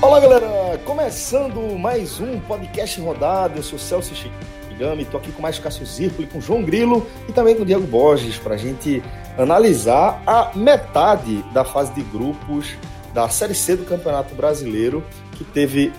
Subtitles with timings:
[0.00, 0.78] Olá, galera!
[0.84, 3.58] Começando mais um podcast rodado.
[3.58, 7.54] Eu sou Celso Shigami, estou aqui com mais Cássio Zirpoli, com João Grilo e também
[7.54, 9.02] com o Diego Borges para a gente
[9.38, 12.76] analisar a metade da fase de grupos
[13.12, 15.04] da Série C do Campeonato Brasileiro,
[15.36, 15.92] que teve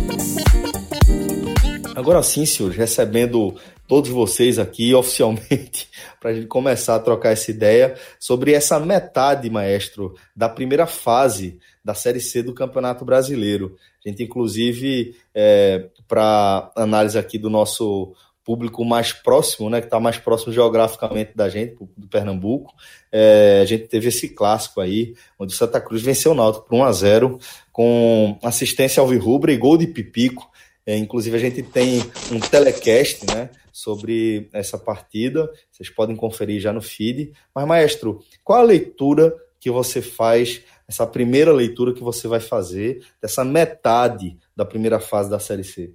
[1.95, 3.55] Agora sim, senhores, recebendo
[3.87, 5.89] todos vocês aqui oficialmente
[6.21, 11.59] para a gente começar a trocar essa ideia sobre essa metade, maestro, da primeira fase
[11.85, 13.77] da Série C do Campeonato Brasileiro.
[14.05, 18.15] A gente, inclusive, é, para análise aqui do nosso
[18.47, 22.73] público mais próximo, né, que está mais próximo geograficamente da gente, do Pernambuco,
[23.11, 26.77] é, a gente teve esse clássico aí, onde o Santa Cruz venceu o Náutico por
[26.77, 27.39] 1 a 0
[27.73, 30.49] com assistência ao Virrubra e gol de Pipico.
[30.87, 36.73] É, inclusive, a gente tem um telecast né, sobre essa partida, vocês podem conferir já
[36.73, 37.33] no feed.
[37.53, 43.05] Mas, maestro, qual a leitura que você faz, essa primeira leitura que você vai fazer
[43.21, 45.93] dessa metade da primeira fase da Série C?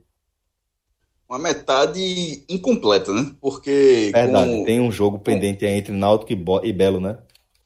[1.30, 3.34] Uma metade incompleta, né?
[3.40, 4.12] Porque.
[4.14, 4.66] Verdade, com...
[4.66, 7.18] tem um jogo pendente entre Náutico e Belo, né?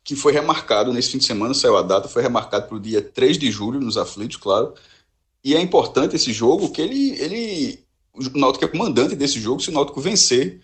[0.04, 3.02] Que foi remarcado nesse fim de semana, saiu a data, foi remarcado para o dia
[3.02, 4.76] 3 de julho, nos aflitos, claro
[5.46, 7.80] e é importante esse jogo que ele, ele
[8.16, 10.60] o Náutico é comandante desse jogo se o Náutico vencer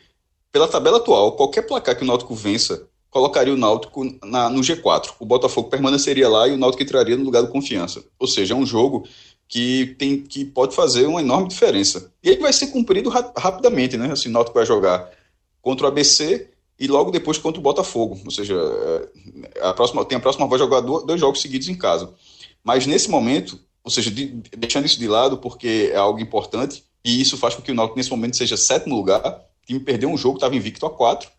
[0.51, 1.33] pela tabela atual.
[1.33, 5.11] Qualquer placar que o Náutico vença colocaria o Náutico na, no G4.
[5.19, 8.03] O Botafogo permaneceria lá e o Náutico entraria no lugar do confiança.
[8.17, 9.07] Ou seja, é um jogo
[9.47, 12.11] que, tem, que pode fazer uma enorme diferença.
[12.23, 14.11] E ele vai ser cumprido ra rapidamente, né?
[14.11, 15.11] Assim, o Náutico vai jogar
[15.61, 16.49] contra o ABC
[16.79, 18.19] e logo depois contra o Botafogo.
[18.25, 22.11] Ou seja, é, a próxima, tem a próxima vai jogar dois jogos seguidos em casa.
[22.63, 27.19] Mas nesse momento, ou seja, de, deixando isso de lado porque é algo importante, e
[27.21, 29.21] isso faz com que o Náutico nesse momento seja sétimo lugar.
[29.63, 31.29] O time perdeu um jogo, estava invicto a quatro,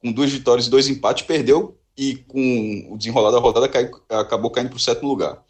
[0.00, 4.50] com duas vitórias e dois empates, perdeu e com o desenrolar da rodada cai, acabou
[4.50, 5.42] caindo para o sétimo lugar.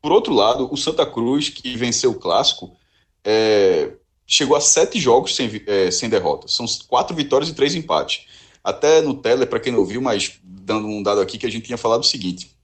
[0.00, 2.76] Por outro lado, o Santa Cruz, que venceu o clássico,
[3.24, 3.92] é,
[4.26, 6.48] chegou a sete jogos sem, é, sem derrota.
[6.48, 8.26] São quatro vitórias e três empates.
[8.62, 11.66] Até no Tele, para quem não ouviu, mas dando um dado aqui que a gente
[11.66, 12.55] tinha falado o seguinte: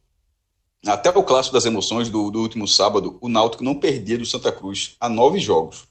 [0.87, 4.51] até o clássico das emoções do, do último sábado, o Náutico não perdia do Santa
[4.51, 5.85] Cruz a nove jogos.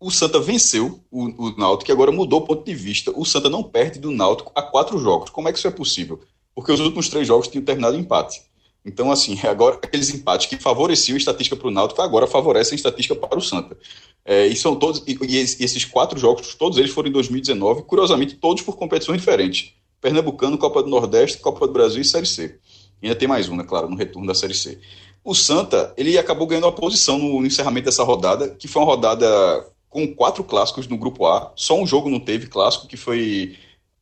[0.00, 3.12] O Santa venceu o, o Náutico e agora mudou o ponto de vista.
[3.14, 5.30] O Santa não perde do Náutico a quatro jogos.
[5.30, 6.20] Como é que isso é possível?
[6.54, 8.42] Porque os últimos três jogos tinham terminado em empate.
[8.84, 12.76] Então, assim, agora aqueles empates que favoreciam a estatística para o Náutico, agora favorecem a
[12.76, 13.76] estatística para o Santa.
[14.24, 18.36] É, e são todos e, e, esses quatro jogos, todos eles foram em 2019, curiosamente,
[18.36, 19.74] todos por competições diferentes.
[20.00, 22.58] Pernambucano, Copa do Nordeste, Copa do Brasil e Série C.
[23.02, 24.78] Ainda tem mais um, né, claro, no retorno da Série C.
[25.24, 29.66] O Santa, ele acabou ganhando a posição no encerramento dessa rodada, que foi uma rodada
[29.88, 31.52] com quatro clássicos no grupo A.
[31.54, 33.56] Só um jogo não teve clássico, que foi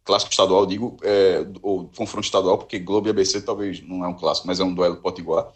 [0.04, 4.14] clássico estadual, digo, é, ou confronto estadual, porque Globo e ABC talvez não é um
[4.14, 5.48] clássico, mas é um duelo potiguar.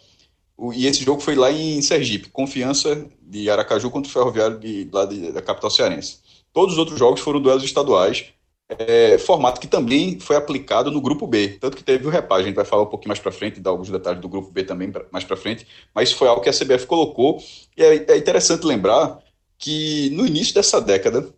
[0.57, 4.89] O, e esse jogo foi lá em Sergipe, Confiança de Aracaju contra o Ferroviário de,
[4.91, 6.19] lá de, da capital cearense.
[6.53, 8.25] Todos os outros jogos foram duelos estaduais,
[8.69, 12.45] é, formato que também foi aplicado no grupo B, tanto que teve o reparo, a
[12.45, 14.91] gente vai falar um pouquinho mais para frente, dar alguns detalhes do grupo B também
[14.91, 17.41] pra, mais para frente, mas foi algo que a CBF colocou,
[17.77, 19.19] e é, é interessante lembrar
[19.57, 21.33] que no início dessa década,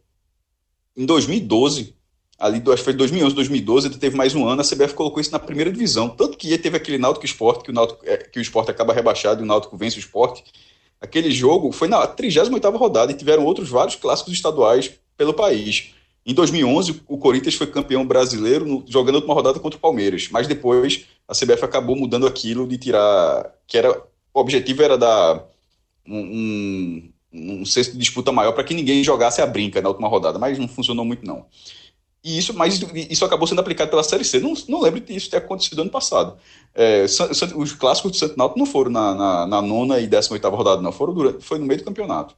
[0.96, 1.96] em 2012,
[2.40, 5.40] ali acho que foi 2011, 2012, teve mais um ano, a CBF colocou isso na
[5.40, 6.10] primeira divisão.
[6.10, 9.42] Tanto que teve aquele Náutico Esporte, que o, Náutico, é, que o Esporte acaba rebaixado
[9.42, 10.44] e o Náutico vence o Esporte.
[11.02, 15.94] Aquele jogo foi na 38ª rodada e tiveram outros vários clássicos estaduais pelo país.
[16.28, 20.46] Em 2011, o Corinthians foi campeão brasileiro no, jogando uma rodada contra o Palmeiras, mas
[20.46, 24.04] depois a CBF acabou mudando aquilo de tirar, que era
[24.34, 25.46] o objetivo era dar
[26.06, 30.10] um, um, um senso de disputa maior para que ninguém jogasse a brinca na última
[30.10, 31.46] rodada, mas não funcionou muito não.
[32.22, 34.42] E isso, mas isso acabou sendo aplicado pela Série C.
[34.42, 36.38] Não, não lembro disso ter acontecido ano passado.
[36.76, 37.06] É,
[37.56, 40.82] os clássicos do Santo Náutico não foram na, na, na nona e décima oitava rodada,
[40.82, 40.92] não.
[40.92, 42.36] Foram durante, foi no meio do campeonato.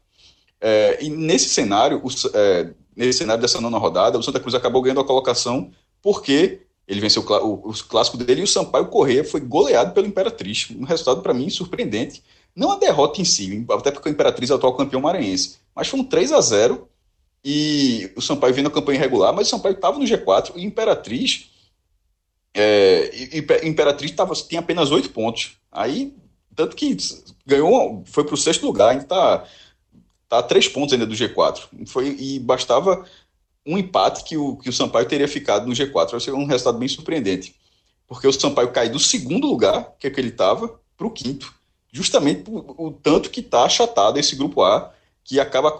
[0.61, 2.71] É, e nesse cenário, os, é,
[3.05, 7.23] nesse cenário dessa nona rodada, o Santa Cruz acabou ganhando a colocação porque ele venceu
[7.23, 10.67] o, o, o clássico dele e o Sampaio Correia foi goleado pelo Imperatriz.
[10.71, 12.21] Um resultado, para mim, surpreendente.
[12.53, 15.87] Não a derrota em si, até porque o Imperatriz é o atual campeão maranhense, mas
[15.87, 16.89] foi um 3 a 0
[17.45, 21.51] e o Sampaio vendo a campanha irregular, mas o Sampaio estava no G4 e Imperatriz.
[22.53, 23.11] É,
[23.63, 25.57] Imperatriz tava, tinha apenas oito pontos.
[25.71, 26.13] Aí,
[26.53, 26.97] tanto que
[27.45, 29.45] ganhou, foi para o sexto lugar, ainda está
[30.29, 31.61] tá a três pontos ainda do G4.
[31.87, 33.03] Foi, e bastava
[33.65, 36.11] um empate que o, que o Sampaio teria ficado no G4.
[36.11, 37.55] Vai ser um resultado bem surpreendente.
[38.07, 41.53] Porque o Sampaio cai do segundo lugar, que é que ele estava, para o quinto.
[41.91, 44.93] Justamente por, o tanto que está achatado esse grupo A
[45.23, 45.77] que acaba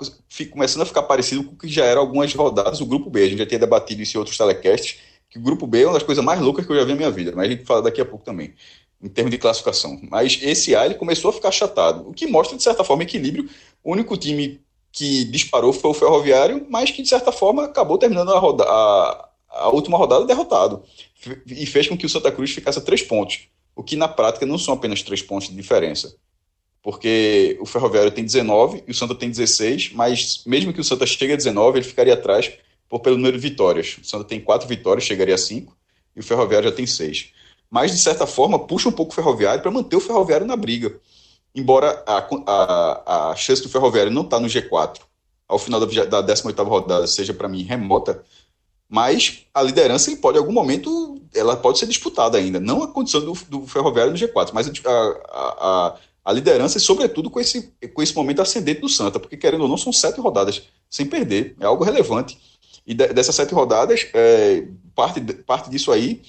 [0.52, 3.24] começando a ficar parecido com o que já era algumas rodadas do Grupo B.
[3.24, 5.94] A gente já tinha debatido isso em outros telecasts, que o Grupo B é uma
[5.94, 7.82] das coisas mais loucas que eu já vi na minha vida, mas a gente fala
[7.82, 8.54] daqui a pouco também,
[9.02, 10.00] em termos de classificação.
[10.10, 13.50] Mas esse A ele começou a ficar chatado, o que mostra, de certa forma, equilíbrio.
[13.84, 14.62] O único time
[14.92, 19.30] que disparou foi o Ferroviário, mas que, de certa forma, acabou terminando a, roda a,
[19.50, 20.84] a última rodada derrotado.
[21.48, 24.46] E fez com que o Santa Cruz ficasse a três pontos, o que na prática
[24.46, 26.16] não são apenas três pontos de diferença
[26.82, 31.06] porque o Ferroviário tem 19 e o Santa tem 16, mas mesmo que o Santa
[31.06, 32.52] chegue a 19, ele ficaria atrás
[32.88, 33.98] por pelo número de vitórias.
[34.02, 35.78] O Santa tem 4 vitórias, chegaria a 5,
[36.16, 37.32] e o Ferroviário já tem 6.
[37.70, 41.00] Mas, de certa forma, puxa um pouco o Ferroviário para manter o Ferroviário na briga.
[41.54, 45.00] Embora a, a, a chance do Ferroviário não estar tá no G4
[45.48, 48.24] ao final da, da 18ª rodada seja, para mim, remota,
[48.88, 52.60] mas a liderança, pode, em algum momento, ela pode ser disputada ainda.
[52.60, 55.96] Não a condição do, do Ferroviário no G4, mas a, a,
[56.26, 59.68] a liderança e, sobretudo, com esse, com esse momento ascendente do Santa, porque, querendo ou
[59.68, 62.40] não, são sete rodadas sem perder, é algo relevante.
[62.86, 66.22] E de, dessas sete rodadas, é, parte, parte disso aí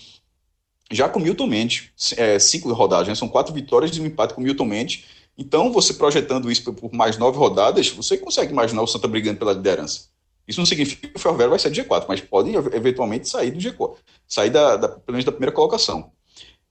[0.90, 3.14] já com Milton Mendes, é, cinco rodadas, né?
[3.14, 5.04] são quatro vitórias e um empate com Milton Mendes.
[5.38, 9.52] Então, você projetando isso por mais nove rodadas, você consegue imaginar o Santa brigando pela
[9.52, 10.08] liderança.
[10.46, 13.60] Isso não significa que o Ferroviário vai sair do G4, mas pode eventualmente sair do
[13.60, 13.94] G4,
[14.26, 16.10] sair da, da, pelo menos da primeira colocação.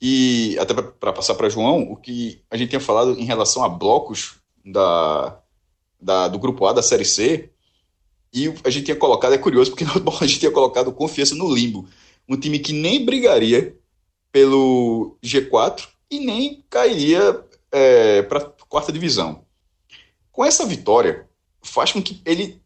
[0.01, 3.69] E até para passar para João, o que a gente tinha falado em relação a
[3.69, 4.35] blocos
[4.65, 5.39] da,
[5.99, 7.49] da, do grupo A da Série C,
[8.33, 11.88] e a gente tinha colocado, é curioso, porque a gente tinha colocado confiança no limbo.
[12.27, 13.78] Um time que nem brigaria
[14.31, 19.43] pelo G4 e nem cairia é, para quarta divisão.
[20.31, 21.27] Com essa vitória,
[21.62, 22.62] faz com que ele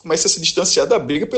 [0.00, 1.28] comece a se distanciar da briga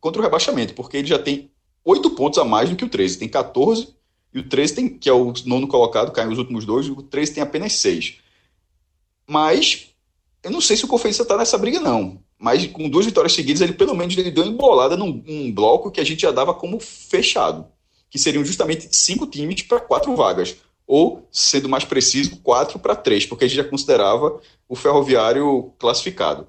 [0.00, 1.50] contra o rebaixamento, porque ele já tem
[1.84, 3.18] oito pontos a mais do que o 13.
[3.18, 3.94] Tem 14
[4.32, 7.34] e o 13 tem, que é o nono colocado, caiu os últimos dois, o 13
[7.34, 8.18] tem apenas seis.
[9.26, 9.90] Mas
[10.42, 12.22] eu não sei se o Confiança está nessa briga, não.
[12.38, 15.90] Mas com duas vitórias seguidas, ele pelo menos ele deu uma embolada num, num bloco
[15.90, 17.66] que a gente já dava como fechado.
[18.10, 20.56] Que seriam justamente cinco times para quatro vagas.
[20.86, 26.48] Ou, sendo mais preciso, quatro para três, porque a gente já considerava o ferroviário classificado.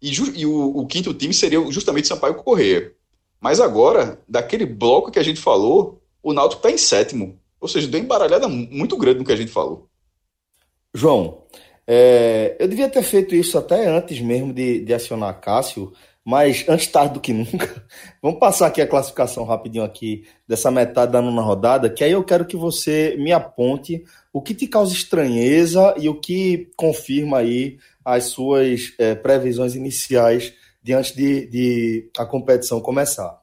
[0.00, 2.92] E, e o, o, quinto time seria justamente Sampaio Correia.
[3.40, 7.38] Mas agora, daquele bloco que a gente falou, o Náutico está em sétimo.
[7.60, 9.88] Ou seja, deu embaralhada muito grande no que a gente falou.
[10.94, 11.42] João,
[11.86, 15.92] é, eu devia ter feito isso até antes mesmo de, de acionar Cássio,
[16.28, 17.82] mas antes tarde do que nunca.
[18.20, 22.22] Vamos passar aqui a classificação rapidinho aqui dessa metade da nona rodada, que aí eu
[22.22, 27.78] quero que você me aponte o que te causa estranheza e o que confirma aí
[28.04, 33.40] as suas é, previsões iniciais diante de, de a competição começar.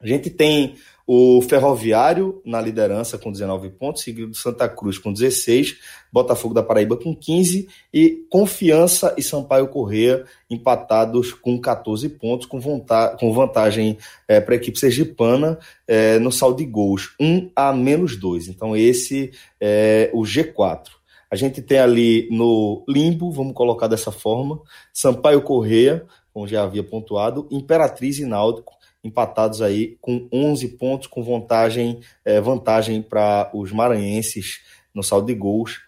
[0.00, 0.76] A gente tem
[1.14, 5.76] o Ferroviário na liderança com 19 pontos, seguido do Santa Cruz com 16,
[6.10, 12.58] Botafogo da Paraíba com 15 e Confiança e Sampaio Correia empatados com 14 pontos, com,
[12.58, 17.74] vontade, com vantagem é, para a equipe sergipana é, no saldo de gols, 1 a
[17.74, 18.48] menos 2.
[18.48, 20.92] Então esse é o G4.
[21.30, 24.62] A gente tem ali no limbo, vamos colocar dessa forma,
[24.94, 31.22] Sampaio Correia, como já havia pontuado, Imperatriz e Náutico empatados aí com 11 pontos, com
[31.22, 34.60] vantagem, é, vantagem para os maranhenses
[34.94, 35.80] no saldo de gols,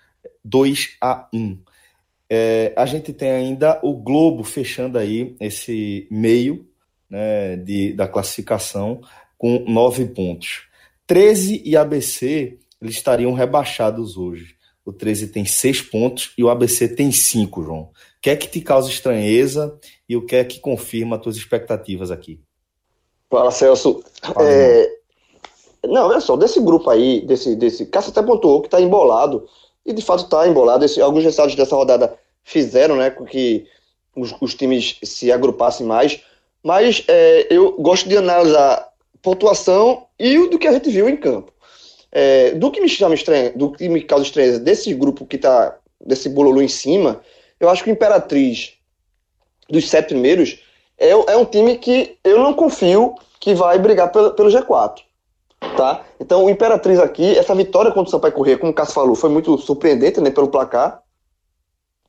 [0.44, 1.58] 2 a 1.
[2.28, 6.66] É, a gente tem ainda o Globo fechando aí esse meio
[7.08, 9.00] né, de, da classificação
[9.38, 10.66] com 9 pontos.
[11.06, 14.56] 13 e ABC eles estariam rebaixados hoje.
[14.84, 17.82] O 13 tem 6 pontos e o ABC tem 5, João.
[17.82, 17.90] O
[18.20, 22.10] que é que te causa estranheza e o que é que confirma as tuas expectativas
[22.10, 22.40] aqui?
[23.34, 24.00] Fala, Celso.
[24.22, 24.88] Fala, é...
[25.84, 27.84] Não, olha só, desse grupo aí, desse, desse.
[27.86, 29.46] Cássio até pontuou que tá embolado,
[29.84, 30.84] e de fato tá embolado.
[30.84, 33.66] Esse, alguns resultados dessa rodada fizeram, né, com que
[34.14, 36.20] os, os times se agrupassem mais.
[36.62, 38.88] Mas é, eu gosto de analisar
[39.20, 41.52] pontuação e o do que a gente viu em campo.
[42.12, 45.76] É, do que me chama estranho, do que me causa estranheza desse grupo que tá,
[46.00, 47.20] desse bololo em cima,
[47.58, 48.74] eu acho que o Imperatriz,
[49.68, 50.63] dos sete primeiros,
[50.98, 55.00] é, é um time que eu não confio que vai brigar pelo, pelo G4.
[55.76, 56.04] Tá?
[56.20, 59.30] Então, o Imperatriz aqui, essa vitória contra o Sampaio Corrêa, como o Cássio falou, foi
[59.30, 61.02] muito surpreendente né, pelo placar.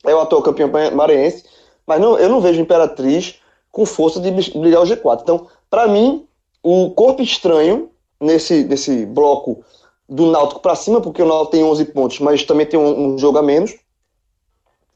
[0.06, 1.44] É o atual campeão maranhense,
[1.86, 3.40] mas não, eu não vejo o Imperatriz
[3.72, 5.22] com força de brigar o G4.
[5.22, 6.28] Então, para mim,
[6.62, 7.90] o corpo estranho
[8.20, 9.64] nesse, nesse bloco
[10.08, 13.18] do Náutico para cima, porque o Náutico tem 11 pontos, mas também tem um, um
[13.18, 13.76] jogo a menos,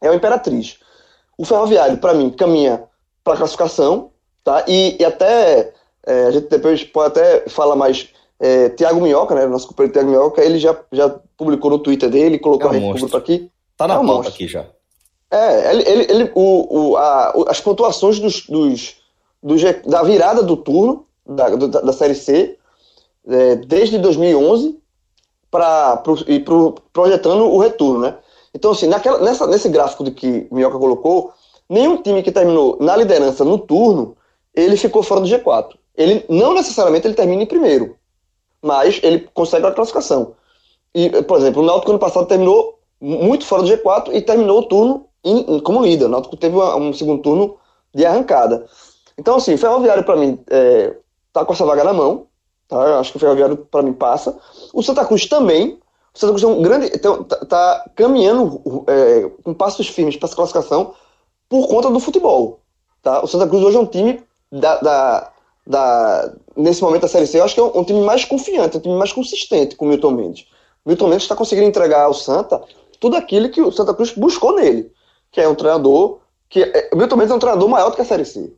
[0.02, 0.80] é o Imperatriz.
[1.38, 2.89] O Ferroviário, para mim, caminha
[3.30, 4.10] para classificação,
[4.44, 4.66] tá?
[4.68, 5.72] E, e até
[6.06, 8.10] é, a gente depois pode até falar mais.
[8.40, 9.46] É, Tiago Minhoca, né?
[9.46, 12.98] Nosso companheiro Tiago Minhoca, ele já, já publicou no Twitter dele, colocou é um a
[12.98, 13.52] gente aqui.
[13.78, 14.66] Tá na é um aqui já.
[15.30, 18.96] É, ele, ele, ele o, o, a, as pontuações dos, dos,
[19.44, 22.58] dos, da virada do turno da, da, da Série C,
[23.28, 24.80] é, desde 2011
[25.52, 28.16] para e pro, projetando o retorno, né?
[28.56, 31.32] Então, assim, naquela, nessa, nesse gráfico de que Minhoca colocou,
[31.70, 34.18] nenhum time que terminou na liderança no turno,
[34.54, 35.76] ele ficou fora do G4.
[35.96, 37.96] Ele não necessariamente ele termina em primeiro,
[38.62, 40.34] mas ele consegue a classificação.
[40.94, 44.64] E, por exemplo, o Náutico ano passado terminou muito fora do G4 e terminou o
[44.64, 46.06] turno em, em, como líder.
[46.06, 47.58] O Náutico teve uma, um segundo turno
[47.94, 48.66] de arrancada.
[49.18, 50.96] Então, assim, o Ferroviário para mim é,
[51.32, 52.28] tá com essa vaga na mão.
[52.68, 53.00] Tá?
[53.00, 54.38] Acho que o Ferroviário para mim passa.
[54.74, 55.80] O Santa Cruz também.
[56.14, 60.36] O Santa Cruz é um grande, tá, tá caminhando é, com passos firmes para essa
[60.36, 60.94] classificação
[61.50, 62.60] por conta do futebol.
[63.02, 63.24] Tá?
[63.24, 65.32] O Santa Cruz hoje é um time da, da,
[65.66, 68.78] da, nesse momento da Série C, eu acho que é um, um, time mais confiante,
[68.78, 70.48] um time mais consistente com o Milton Mendes.
[70.86, 72.62] O Milton Mendes está conseguindo entregar ao Santa
[73.00, 74.92] tudo aquilo que o Santa Cruz buscou nele,
[75.32, 78.02] que é um treinador que é, o Milton Mendes é um treinador maior do que
[78.02, 78.52] a Série C.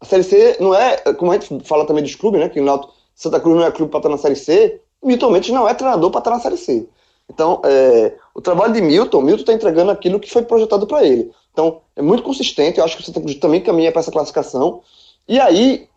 [0.00, 2.88] A Série C não é, como a gente fala também dos clubes, né, que o
[3.14, 6.10] Santa Cruz não é clube para estar na Série C, Milton Mendes não é treinador
[6.10, 6.88] para estar na Série C.
[7.32, 11.30] Então, é, o trabalho de Milton, Milton está entregando aquilo que foi projetado para ele.
[11.52, 12.78] Então, é muito consistente.
[12.78, 14.82] Eu acho que o Santa Cruz também caminha para essa classificação.
[15.28, 15.88] E aí,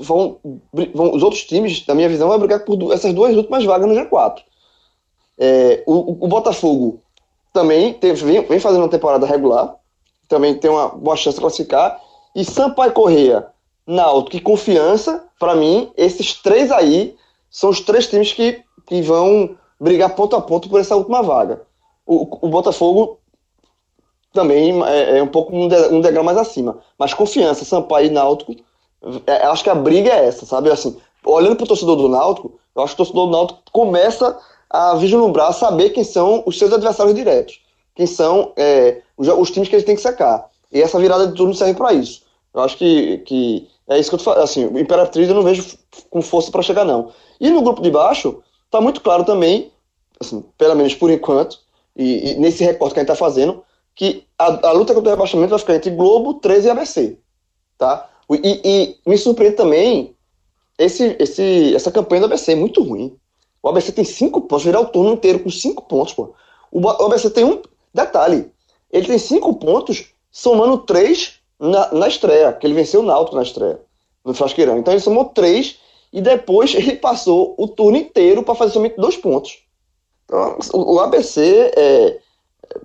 [0.00, 0.38] vão,
[0.94, 3.94] vão, os outros times, na minha visão, vão brigar por essas duas últimas vagas no
[3.94, 4.42] G4.
[5.38, 7.00] É, o, o, Botafogo
[7.52, 9.76] também vem, vem, fazendo uma temporada regular,
[10.28, 12.00] também tem uma boa chance de classificar.
[12.34, 13.46] E Sampaio Correia,
[13.86, 17.16] Náutico e Confiança, para mim, esses três aí
[17.50, 21.62] são os três times que, que vão brigar ponto a ponto por essa última vaga.
[22.04, 23.17] O, o Botafogo
[24.32, 26.78] também é, é um pouco um, de, um, degrau mais acima.
[26.98, 28.54] Mas confiança, Sampaio e Náutico,
[29.26, 30.70] é, acho que a briga é essa, sabe?
[30.70, 34.38] Assim, olhando para o torcedor do Náutico, eu acho que o torcedor do Náutico começa
[34.70, 37.60] a vislumbrar, saber quem são os seus adversários diretos,
[37.94, 40.48] quem são é, os, os, times que ele tem que sacar.
[40.70, 42.22] E essa virada de turno serve para isso.
[42.52, 44.42] Eu acho que, que é isso que eu falando.
[44.42, 45.64] Assim, o Imperatriz eu não vejo
[46.10, 47.10] com força para chegar, não.
[47.40, 49.72] E no grupo de baixo, tá muito claro também,
[50.20, 51.58] assim, pelo menos por enquanto,
[51.96, 53.64] e, e nesse recorte que a gente está fazendo,
[53.98, 57.18] que a, a, luta contra o rebaixamento vai ficar entre Globo, 13 e ABC.
[57.76, 58.08] Tá?
[58.30, 60.14] E, e, me surpreende também
[60.78, 63.16] esse, esse, essa campanha do ABC, muito ruim.
[63.60, 66.32] O ABC tem cinco pontos, virar o turno inteiro com cinco pontos, pô.
[66.70, 67.60] O, o ABC tem um
[67.92, 68.48] detalhe,
[68.92, 73.42] ele tem cinco pontos, somando três na, na estreia, que ele venceu o Náutico na
[73.42, 73.80] estreia,
[74.24, 74.78] no Frasqueirão.
[74.78, 75.76] Então ele somou três
[76.12, 79.58] e depois ele passou o turno inteiro para fazer somente dois pontos.
[80.24, 82.20] Então, o ABC é,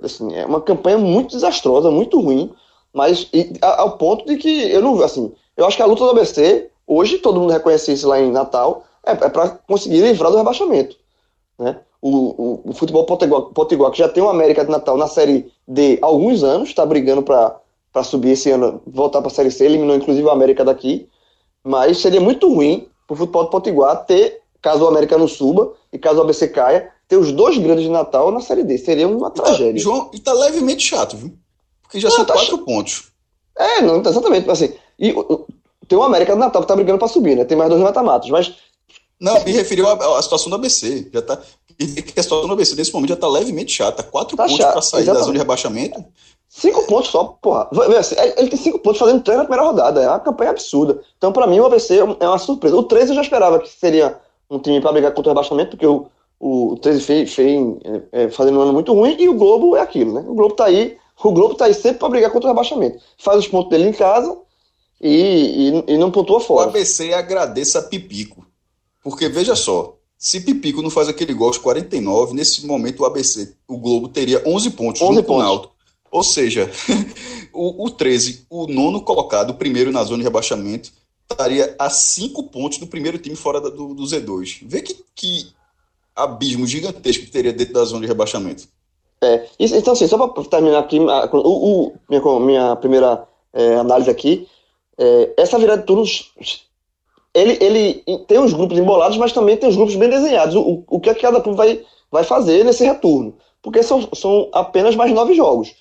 [0.01, 2.51] assim, é uma campanha muito desastrosa, muito ruim,
[2.93, 6.11] mas e, ao ponto de que eu não assim, eu acho que a luta do
[6.11, 10.37] ABC, hoje todo mundo reconhece isso lá em Natal, é, é para conseguir livrar do
[10.37, 10.95] rebaixamento.
[11.57, 11.77] Né?
[12.01, 15.99] O, o, o futebol potiguar, que já tem o América de Natal na Série D
[16.01, 19.95] há alguns anos, está brigando para subir esse ano, voltar para a Série C, eliminou
[19.95, 21.07] inclusive o América daqui,
[21.63, 25.97] mas seria muito ruim para o futebol Potiguar ter, caso o América não suba e
[25.97, 28.77] caso o ABC caia, ter os dois grandes de Natal na Série D.
[28.77, 29.81] Seria uma tá, tragédia.
[29.81, 31.33] João, e tá levemente chato, viu?
[31.81, 33.11] Porque já não, são tá quatro pontos.
[33.57, 34.49] É, não, exatamente.
[34.49, 35.13] Assim, e
[35.87, 37.45] tem o América do Natal que tá brigando para subir, né?
[37.45, 38.53] Tem mais dois mata-matas, mas.
[39.19, 41.09] Não, me referiu à, situação do ABC.
[41.13, 41.33] Já tá.
[41.35, 44.03] A situação do ABC nesse momento já tá levemente chata.
[44.03, 45.19] Quatro tá pontos para sair exatamente.
[45.19, 46.05] da zona de rebaixamento.
[46.49, 47.67] Cinco pontos só, porra.
[47.97, 50.01] Assim, ele tem cinco pontos fazendo três na primeira rodada.
[50.01, 51.01] É uma campanha absurda.
[51.17, 52.75] Então, para mim, o ABC é uma surpresa.
[52.75, 54.19] O 13 eu já esperava que seria
[54.49, 56.07] um time para brigar contra o rebaixamento, porque o,
[56.45, 60.13] o 13 fez, é, é, fazendo um ano muito ruim, e o Globo é aquilo,
[60.13, 60.25] né?
[60.27, 62.99] O Globo tá aí, o Globo tá aí sempre para brigar contra o rebaixamento.
[63.17, 64.37] Faz os pontos dele em casa
[64.99, 66.67] e, e, e não pontua fora.
[66.67, 68.45] O ABC agradeça a Pipico.
[69.01, 73.53] Porque veja só, se Pipico não faz aquele gol aos 49, nesse momento o ABC,
[73.65, 75.45] o Globo teria 11 pontos 11 junto pontos.
[75.45, 75.69] Alto.
[76.11, 76.69] Ou seja,
[77.53, 80.91] o, o 13, o nono colocado, o primeiro na zona de rebaixamento,
[81.31, 84.59] estaria a 5 pontos do primeiro time fora do, do Z2.
[84.63, 85.53] Vê que, que
[86.15, 88.67] abismo gigantesco que teria dentro da zona de rebaixamento.
[89.21, 94.47] É, então, assim, só para terminar aqui, o, o, minha, minha primeira é, análise aqui,
[94.97, 96.33] é, essa virada de turnos,
[97.33, 100.55] ele, ele tem os grupos embolados, mas também tem os grupos bem desenhados.
[100.55, 103.35] O, o que é que cada grupo vai, vai fazer nesse retorno?
[103.61, 105.73] Porque são, são apenas mais nove jogos.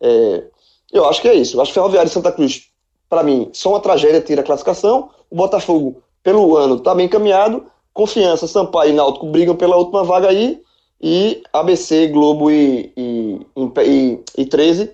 [0.00, 0.44] É,
[0.92, 1.56] eu acho que é isso.
[1.56, 2.68] Eu acho que Ferroviário e Santa Cruz,
[3.08, 5.10] para mim, são uma tragédia, tira a classificação.
[5.30, 7.64] O Botafogo, pelo ano, está bem encaminhado.
[7.92, 10.62] Confiança, Sampaio e Náutico brigam pela última vaga aí.
[11.02, 13.46] E ABC, Globo e, e,
[13.86, 14.90] e, e 13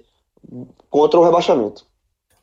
[0.89, 1.85] contra o rebaixamento.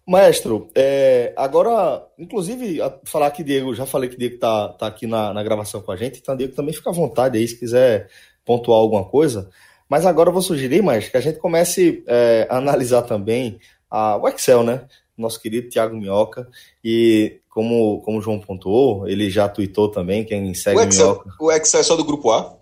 [0.06, 5.34] Maestro, é, agora, inclusive, falar que Diego, já falei que Diego tá, tá aqui na,
[5.34, 8.10] na gravação com a gente, então Diego também fica à vontade aí, se quiser
[8.44, 9.50] pontuar alguma coisa.
[9.88, 14.18] Mas agora eu vou sugerir, mais que a gente comece é, a analisar também a,
[14.18, 14.86] o Excel, né?
[15.18, 16.50] Nosso querido Thiago Minhoca.
[16.84, 21.30] E como, como o João pontuou, ele já tweetou também, quem segue o Excel, Minhoca.
[21.40, 22.58] O Excel é só do grupo A?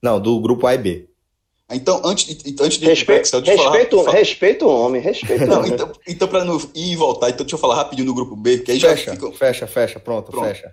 [0.00, 1.08] Não, do grupo A e B.
[1.68, 2.28] Então, antes,
[2.60, 6.44] antes de respeito, Excel, deixa respeito, falar, respeito o homem, respeito não, Então, então para
[6.44, 9.04] não ir e voltar, então deixa eu falar rapidinho no grupo B, que aí fecha,
[9.04, 9.32] já fica...
[9.32, 10.46] Fecha, fecha, pronto, pronto.
[10.46, 10.72] fecha.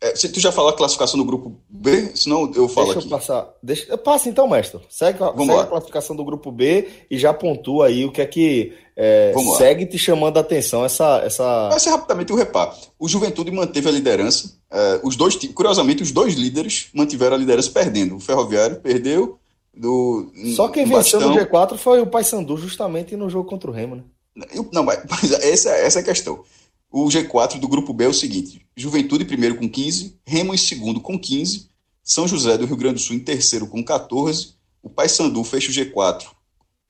[0.00, 3.08] É, se tu já falou a classificação do grupo B, senão eu falo deixa aqui.
[3.08, 3.48] Eu passar.
[3.62, 4.78] Deixa, passa então, mestre.
[4.90, 8.74] Segue, segue a classificação do grupo B e já pontua aí o que é que
[8.94, 11.22] é, segue te chamando a atenção essa.
[11.24, 11.68] essa...
[11.70, 12.76] Vai ser rapidamente o repar.
[12.98, 14.58] O Juventude manteve a liderança.
[14.70, 18.16] É, os dois, curiosamente, os dois líderes mantiveram a liderança perdendo.
[18.16, 19.38] O Ferroviário perdeu.
[19.74, 23.96] Do, Só quem venceu no G4 foi o Paysandu, justamente no jogo contra o Remo,
[23.96, 24.02] né?
[24.72, 26.42] Não, mas, mas essa, essa é a questão.
[26.98, 30.98] O G4 do grupo B é o seguinte: Juventude primeiro com 15, Remo em segundo
[30.98, 31.68] com 15,
[32.02, 35.74] São José do Rio Grande do Sul em terceiro com 14, o Paysandu fecha o
[35.74, 36.24] G4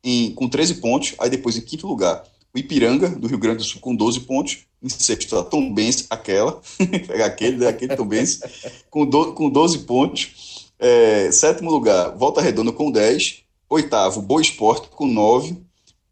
[0.04, 2.22] em, com 13 pontos, aí depois em quinto lugar
[2.54, 6.06] o Ipiranga do Rio Grande do Sul com 12 pontos, em sexto a Tom Benz,
[6.08, 8.40] aquela, pegar aquele, né, aquele Tom Benz,
[8.88, 14.88] com, do, com 12 pontos, é, sétimo lugar Volta Redonda com 10, oitavo Boa Esporte
[14.88, 15.56] com 9,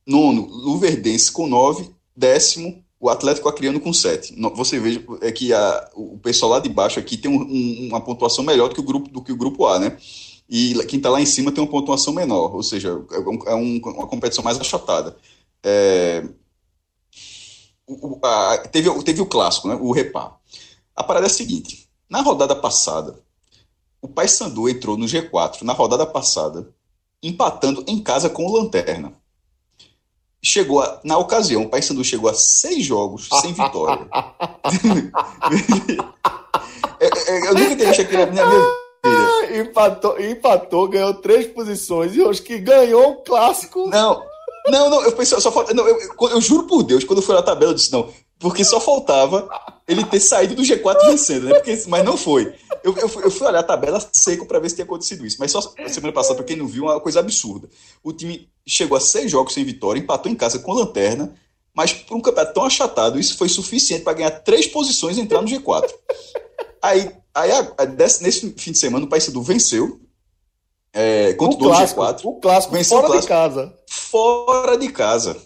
[0.05, 4.35] nono Luverdense com 9, décimo o Atlético Acreano com 7.
[4.55, 8.01] Você vê é que a, o pessoal lá de baixo aqui tem um, um, uma
[8.01, 9.99] pontuação melhor do que o grupo, do que o grupo A, né?
[10.49, 13.55] E quem está lá em cima tem uma pontuação menor, ou seja, é, um, é
[13.55, 15.19] um, uma competição mais achatada.
[15.63, 16.27] É,
[17.87, 19.79] o, a, teve, teve o clássico, né?
[19.79, 20.39] o repar.
[20.97, 23.21] A parada é a seguinte: na rodada passada,
[24.01, 26.73] o Paysandu entrou no G4 na rodada passada,
[27.23, 29.13] empatando em casa com o Lanterna.
[30.45, 34.07] Chegou a, na ocasião, o Paysandu chegou a seis jogos sem vitória.
[37.01, 39.61] É, é, eu nunca visto aquilo na minha vida.
[39.61, 43.91] empatou, empatou, ganhou três posições e hoje que ganhou o clássico.
[43.91, 44.23] Não,
[44.69, 45.75] não, não, eu pensei, só falta.
[45.75, 48.09] Não, eu, eu, eu, juro por Deus, quando eu fui na tabela, eu disse, não,
[48.45, 49.49] porque só faltava
[49.89, 51.55] ele ter saído do G4 vencendo, né?
[51.55, 52.53] Porque, mas não foi.
[52.83, 55.39] Eu, eu, fui, eu fui olhar a tabela seco para ver se tinha acontecido isso.
[55.41, 57.71] Mas só semana passada, para quem não viu, uma coisa absurda.
[58.03, 61.35] O time chegou a seis jogos sem vitória, empatou em casa com lanterna,
[61.73, 65.41] mas por um campeonato tão achatado, isso foi suficiente para ganhar três posições e entrar
[65.41, 65.91] no G4.
[66.83, 69.99] Aí, aí a, a, nesse fim de semana, o Paysandu venceu
[70.95, 72.21] é, contra o, clássico, G4.
[72.25, 73.75] O clássico venceu fora o clássico, de casa.
[73.89, 75.37] Fora de casa.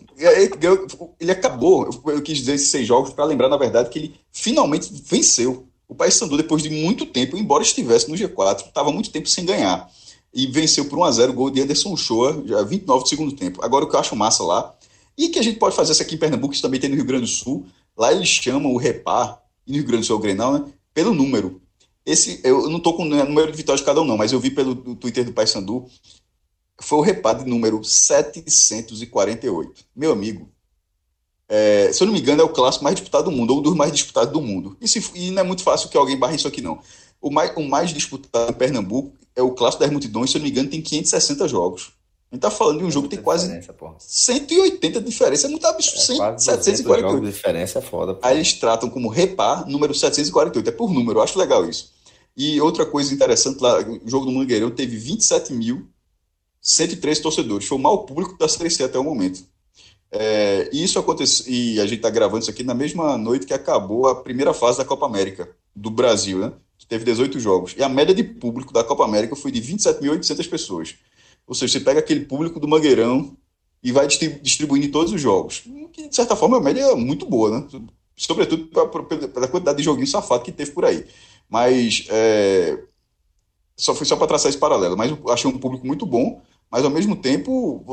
[1.19, 4.93] Ele acabou, eu quis dizer esses seis jogos para lembrar, na verdade, que ele finalmente
[4.93, 5.67] venceu.
[5.89, 9.91] O Paysandu, depois de muito tempo, embora estivesse no G4, estava muito tempo sem ganhar.
[10.35, 13.65] E venceu por 1x0 o gol de Anderson Shoa, já 29 do segundo tempo.
[13.65, 14.75] Agora, o que eu acho massa lá,
[15.17, 17.07] e que a gente pode fazer isso aqui em Pernambuco, isso também tem no Rio
[17.07, 17.65] Grande do Sul,
[17.97, 20.65] lá eles chamam o repar, e no Rio Grande do Sul é o Grenal, né?
[20.93, 21.63] Pelo número.
[22.09, 24.41] Esse, eu não estou com o número de vitórias de cada um, não, mas eu
[24.41, 25.87] vi pelo Twitter do Paysandu,
[26.81, 29.85] foi o reparo de número 748.
[29.95, 30.49] Meu amigo,
[31.47, 33.63] é, se eu não me engano, é o clássico mais disputado do mundo, ou um
[33.63, 34.75] dos mais disputados do mundo.
[34.81, 36.79] E, se, e não é muito fácil que alguém barre isso aqui, não.
[37.21, 40.47] O mais, o mais disputado em Pernambuco é o clássico das multidões, se eu não
[40.47, 41.93] me engano, tem 560 jogos.
[42.31, 43.49] A gente tá falando de um jogo que tem quase
[43.99, 45.47] 180 de diferença.
[45.47, 46.23] É muito absurdo.
[46.23, 47.01] É, 748.
[47.01, 48.15] Jogos de diferença é foda.
[48.15, 48.27] Pô.
[48.27, 50.69] Aí eles tratam como repar número 748.
[50.69, 51.98] É por número, eu acho legal isso.
[52.39, 57.67] E outra coisa interessante lá, o jogo do Mangueirão teve 27.103 torcedores.
[57.67, 59.43] Foi o maior público da Série C até o momento.
[60.13, 63.53] É, e isso aconteceu, e a gente está gravando isso aqui na mesma noite que
[63.53, 66.53] acabou a primeira fase da Copa América do Brasil, né?
[66.79, 67.75] Que teve 18 jogos.
[67.77, 70.95] E a média de público da Copa América foi de 27.800 pessoas.
[71.45, 73.37] Ou seja, você pega aquele público do Mangueirão
[73.83, 75.65] e vai distribuindo em todos os jogos.
[75.93, 77.67] Que, de certa forma, é uma média muito boa, né?
[78.19, 81.07] Sobretudo pela quantidade de joguinho safado que teve por aí.
[81.49, 82.79] Mas é,
[83.77, 84.97] só foi só para traçar esse paralelo.
[84.97, 87.85] Mas eu achei um público muito bom, mas ao mesmo tempo,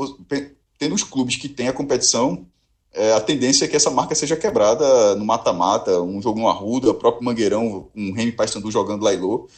[0.78, 2.44] tendo os clubes que têm a competição,
[2.92, 6.90] é, a tendência é que essa marca seja quebrada no mata-mata, um jogo no Arruda,
[6.90, 9.48] o próprio Mangueirão, um Remy Paysandu jogando Lailô.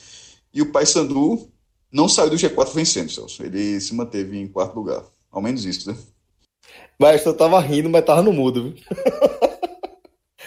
[0.53, 1.49] E o Paysandu
[1.91, 3.43] não saiu do G4 vencendo, Celso.
[3.43, 5.03] Ele se manteve em quarto lugar.
[5.31, 5.97] Ao menos isso, né?
[6.99, 8.75] Mas eu tava rindo, mas tava no mudo, viu?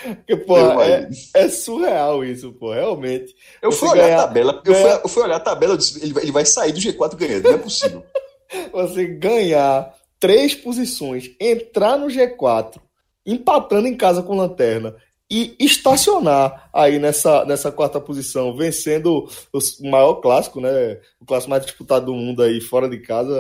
[0.04, 3.36] Porque, pô, é, é, surreal isso, pô, realmente.
[3.62, 6.04] Eu fui olhar ganhar, a tabela, eu, fui, eu fui olhar a tabela, eu disse,
[6.04, 8.04] ele vai, ele vai sair do G4 ganhando, não é possível.
[8.72, 12.80] você ganhar três posições, entrar no G4,
[13.26, 14.96] empatando em casa com lanterna
[15.32, 21.00] e estacionar aí nessa, nessa quarta posição, vencendo o maior clássico, né?
[21.22, 23.34] O clássico mais disputado do mundo aí fora de casa,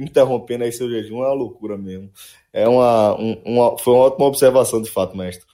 [0.00, 2.10] interrompendo aí seu jejum, é uma loucura mesmo.
[2.50, 5.44] É uma, um, uma foi uma ótima observação de fato, mestre.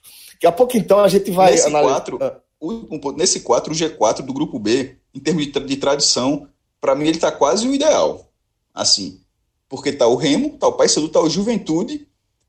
[0.41, 1.93] Daqui a pouco então a gente vai nesse analisar...
[1.93, 2.19] quatro,
[2.59, 6.47] o, nesse 4, o G4 do grupo B, em termos de, de tradição,
[6.79, 8.27] para mim ele está quase o ideal.
[8.73, 9.21] Assim,
[9.69, 12.07] porque tá o Remo, tá o Paysandu, tá o Juventude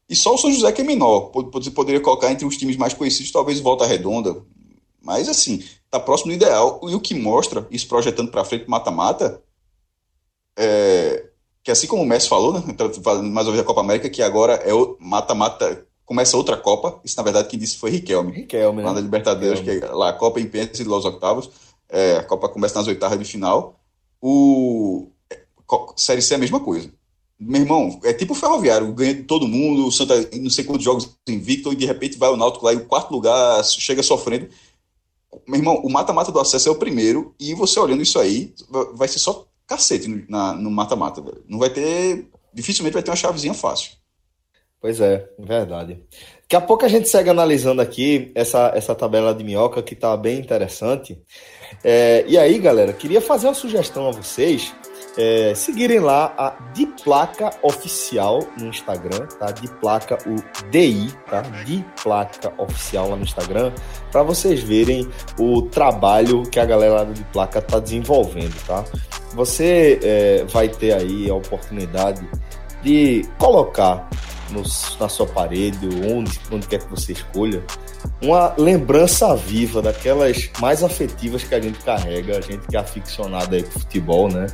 [0.09, 1.31] e só o São José que é menor.
[1.53, 4.43] Você poderia colocar entre os times mais conhecidos, talvez Volta Redonda.
[5.03, 6.81] Mas, assim, tá próximo do ideal.
[6.85, 9.43] E o que mostra, isso projetando para frente mata-mata,
[10.57, 11.27] é,
[11.63, 12.63] que assim como o Messi falou, né,
[13.23, 17.01] mais uma vez a Copa América, que agora é o mata-mata, começa outra Copa.
[17.05, 18.33] Isso, na verdade, quem disse foi Riquelme.
[18.33, 18.85] Riquelme, né?
[18.85, 19.81] Lá na Libertadores, Riquelme.
[19.81, 21.51] que é lá a Copa em pênaltis e los octavos.
[21.89, 23.81] É, a Copa começa nas oitavas de final.
[24.21, 25.09] O
[25.97, 26.91] Série C é a mesma coisa
[27.45, 30.85] meu irmão, é tipo o Ferroviário, ganha de todo mundo, o Santa não sei quantos
[30.85, 34.49] jogos invicto, e de repente vai o Náutico lá em quarto lugar, chega sofrendo.
[35.49, 38.55] Meu irmão, o mata-mata do acesso é o primeiro, e você olhando isso aí,
[38.95, 42.29] vai ser só cacete no mata-mata, Não vai ter.
[42.55, 43.93] Dificilmente vai ter uma chavezinha fácil.
[44.83, 46.03] Pois é, verdade.
[46.41, 50.17] Daqui a pouco a gente segue analisando aqui essa, essa tabela de minhoca que tá
[50.17, 51.23] bem interessante.
[51.85, 54.75] É, e aí, galera, queria fazer uma sugestão a vocês
[55.17, 59.53] é, seguirem lá a Diplaca Oficial no Instagram, tá?
[59.53, 60.35] Diplaca, o
[60.69, 61.43] DI, tá?
[61.65, 63.73] Diplaca Oficial lá no Instagram,
[64.11, 68.85] para vocês verem o trabalho que a galera da Diplaca tá desenvolvendo, tá?
[69.35, 72.29] Você é, vai ter aí a oportunidade
[72.83, 74.11] de colocar
[74.53, 74.63] no,
[75.01, 77.63] na sua parede, onde, onde quer que você escolha,
[78.21, 83.55] uma lembrança viva daquelas mais afetivas que a gente carrega, a gente que é aficionado
[83.55, 84.47] aí por futebol, né?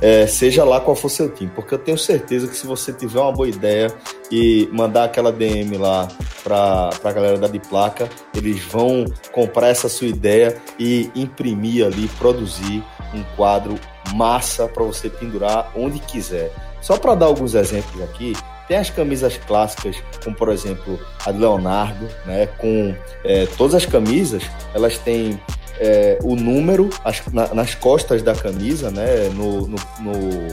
[0.00, 3.18] É, seja lá qual for seu time, porque eu tenho certeza que se você tiver
[3.18, 3.90] uma boa ideia
[4.30, 6.08] e mandar aquela DM lá
[6.44, 12.84] para a galera da Diplaca, eles vão comprar essa sua ideia e imprimir ali, produzir
[13.14, 13.78] um quadro
[14.14, 16.52] massa para você pendurar onde quiser.
[16.82, 18.34] Só para dar alguns exemplos aqui,
[18.68, 22.46] Tem as camisas clássicas, como por exemplo a de Leonardo, né?
[22.58, 24.42] Com é, todas as camisas,
[24.74, 25.40] elas têm
[25.78, 29.28] é, o número as, na, nas costas da camisa, né?
[29.34, 30.48] No, no, no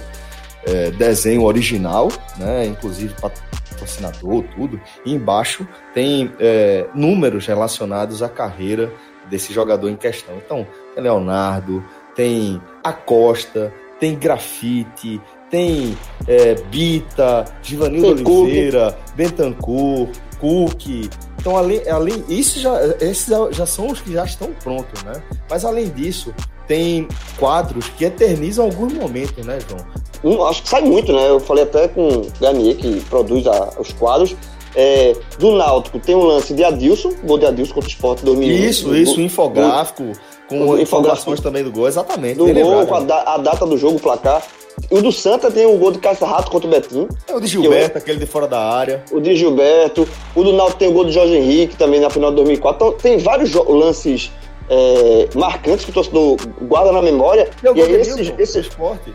[0.66, 2.66] é, desenho original, né?
[2.66, 4.80] Inclusive patrocinador, tudo.
[5.06, 8.92] E embaixo tem é, números relacionados à carreira
[9.30, 10.36] desse jogador em questão.
[10.38, 11.84] Então, tem Leonardo,
[12.16, 15.22] tem Acosta, tem grafite,
[15.54, 15.96] tem
[16.28, 19.16] é, Bita, Givanildo Oliveira, Cook.
[19.16, 20.08] Bentancur,
[20.40, 21.10] Cook.
[21.40, 25.22] Então, além, além isso já, esses já são os que já estão prontos, né?
[25.48, 26.34] Mas além disso,
[26.68, 29.86] tem quadros que eternizam alguns momentos, né, João?
[30.24, 31.30] Um, acho que sai muito, né?
[31.30, 34.36] Eu falei até com o Garnier, que produz a, os quadros.
[34.76, 38.70] É, do Náutico tem um lance de Adilson, gol de Adilson contra o Sport 2001.
[38.70, 40.12] Isso, isso, infográfico,
[40.48, 42.38] com informações também do gol, exatamente.
[42.38, 44.44] Do gol, com a, a, data do jogo, o placar.
[44.90, 47.08] O do Santa tem o gol de Caça Rato contra o Betinho.
[47.28, 48.02] É o de Gilberto, eu...
[48.02, 49.04] aquele de fora da área.
[49.12, 50.08] O de Gilberto.
[50.36, 52.88] O do Náutico tem o gol do Jorge Henrique também na final de 2004.
[52.88, 54.32] Então tem vários lances
[54.70, 57.50] é, marcantes que o torcedor guarda na memória.
[57.64, 58.02] E, e aí
[58.40, 59.14] esse esporte.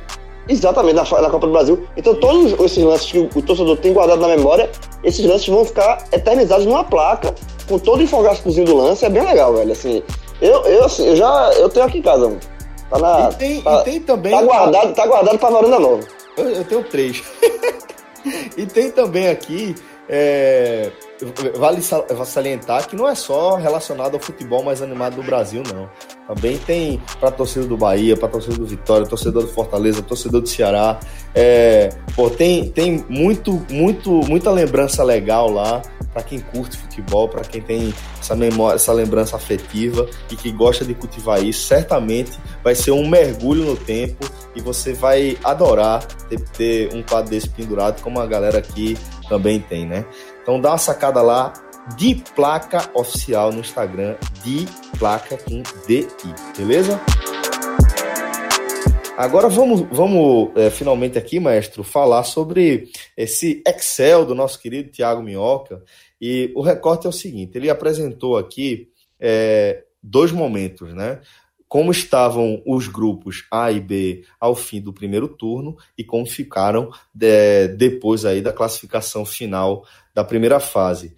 [0.48, 1.86] Exatamente, na, na, Copa do Brasil.
[1.96, 4.70] Então, todos esses lances que o, o, torcedor tem guardado na memória,
[5.04, 7.34] esses lances vão ficar eternizados numa placa,
[7.68, 9.04] com todo o infográficozinho do lance.
[9.04, 9.72] É bem legal, velho.
[9.72, 10.02] Assim,
[10.40, 12.34] eu, eu, assim, eu já eu tenho aqui em casa.
[12.88, 13.28] Tá na.
[13.30, 14.32] E tem, tá, e tem também.
[14.32, 16.00] Tá guardado, tá guardado pra varanda nova.
[16.36, 17.22] Eu, eu tenho três.
[18.56, 19.74] e tem também aqui.
[20.08, 20.90] É,
[21.56, 25.88] vale salientar que não é só relacionado ao futebol mais animado do Brasil, não.
[26.26, 30.48] Também tem para torcida do Bahia, para torcida do Vitória, torcedor do Fortaleza, torcedor do
[30.48, 31.00] Ceará.
[31.34, 37.42] É, pô, tem, tem muito, muito, muita lembrança legal lá para quem curte futebol, para
[37.42, 42.74] quem tem essa memória, essa lembrança afetiva e que gosta de cultivar isso, certamente vai
[42.74, 48.02] ser um mergulho no tempo e você vai adorar ter, ter um quadro desse pendurado,
[48.02, 48.96] como a galera aqui
[49.28, 50.04] também tem, né?
[50.48, 51.52] Então dá uma sacada lá
[51.94, 54.64] de placa oficial no Instagram, de
[54.98, 56.08] placa com DI,
[56.56, 56.98] beleza?
[59.14, 65.22] Agora vamos, vamos é, finalmente aqui, maestro, falar sobre esse Excel do nosso querido Tiago
[65.22, 65.84] Minhoca.
[66.18, 68.88] E o recorte é o seguinte: ele apresentou aqui
[69.20, 71.20] é, dois momentos, né?
[71.68, 76.90] Como estavam os grupos A e B ao fim do primeiro turno e como ficaram
[77.14, 79.84] de, é, depois aí da classificação final
[80.18, 81.14] da primeira fase.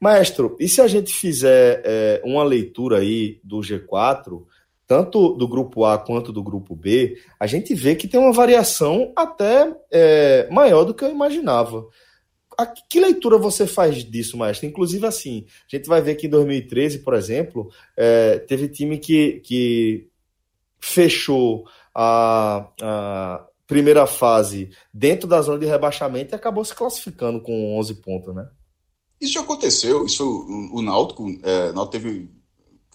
[0.00, 4.44] Maestro, e se a gente fizer é, uma leitura aí do G4,
[4.88, 9.12] tanto do grupo A quanto do grupo B, a gente vê que tem uma variação
[9.14, 11.86] até é, maior do que eu imaginava.
[12.58, 14.66] A, que leitura você faz disso, Maestro?
[14.66, 19.40] Inclusive, assim, a gente vai ver que em 2013, por exemplo, é, teve time que,
[19.44, 20.08] que
[20.80, 27.78] fechou a, a primeira fase dentro da zona de rebaixamento e acabou se classificando com
[27.78, 28.48] 11 pontos, né?
[29.20, 32.28] Isso já aconteceu, isso o, o Náutico, é, Náutico teve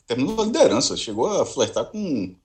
[0.06, 2.36] terminou a liderança, chegou a flertar com,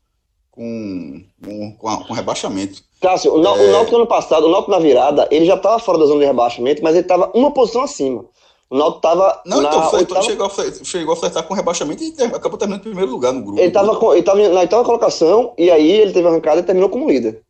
[0.51, 2.83] com, com, com, a, com rebaixamento.
[3.01, 3.69] Cássio, o, é...
[3.69, 6.27] o Náutico ano passado, o Náutico na virada, ele já estava fora da zona de
[6.27, 8.25] rebaixamento, mas ele estava uma posição acima.
[8.71, 9.43] O Náutico estava.
[9.45, 10.23] Não, então, oitava...
[10.23, 13.43] chegou, a flertar, chegou a flertar com rebaixamento e acabou terminando em primeiro lugar no
[13.43, 13.59] grupo.
[13.59, 17.09] Ele estava ele tava na oitava colocação e aí ele teve arrancada e terminou como
[17.11, 17.43] líder.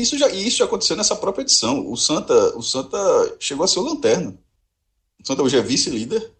[0.00, 1.90] Isso já, isso já aconteceu nessa própria edição.
[1.90, 4.36] O Santa, o Santa chegou a ser o lanterna.
[5.22, 6.36] O Santa hoje é vice-líder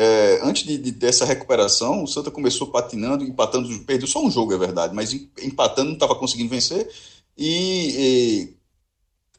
[0.00, 4.54] é, antes de, de, dessa recuperação, o Santa começou patinando, empatando, perdeu só um jogo,
[4.54, 6.88] é verdade, mas empatando não estava conseguindo vencer.
[7.36, 8.54] E,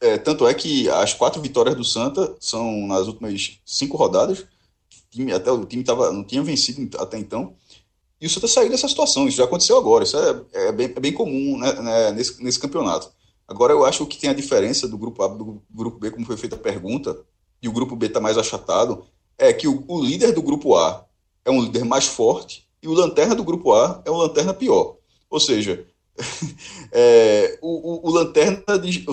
[0.02, 4.44] e é, tanto é que as quatro vitórias do Santa são nas últimas cinco rodadas.
[5.10, 7.54] Time, até o time tava, não tinha vencido até então.
[8.20, 9.26] E o Santa saiu dessa situação.
[9.26, 10.04] Isso já aconteceu agora.
[10.04, 13.10] Isso é, é, bem, é bem, comum né, né, nesse, nesse campeonato.
[13.50, 16.36] Agora, eu acho que tem a diferença do grupo A do grupo B, como foi
[16.36, 17.18] feita a pergunta,
[17.60, 19.04] e o grupo B está mais achatado
[19.36, 21.04] é que o, o, líder do grupo A
[21.44, 24.98] é um líder mais forte e o lanterna do grupo A é um lanterna pior.
[25.28, 25.84] Ou seja,
[26.92, 29.04] é, o, o, o, lanterna de,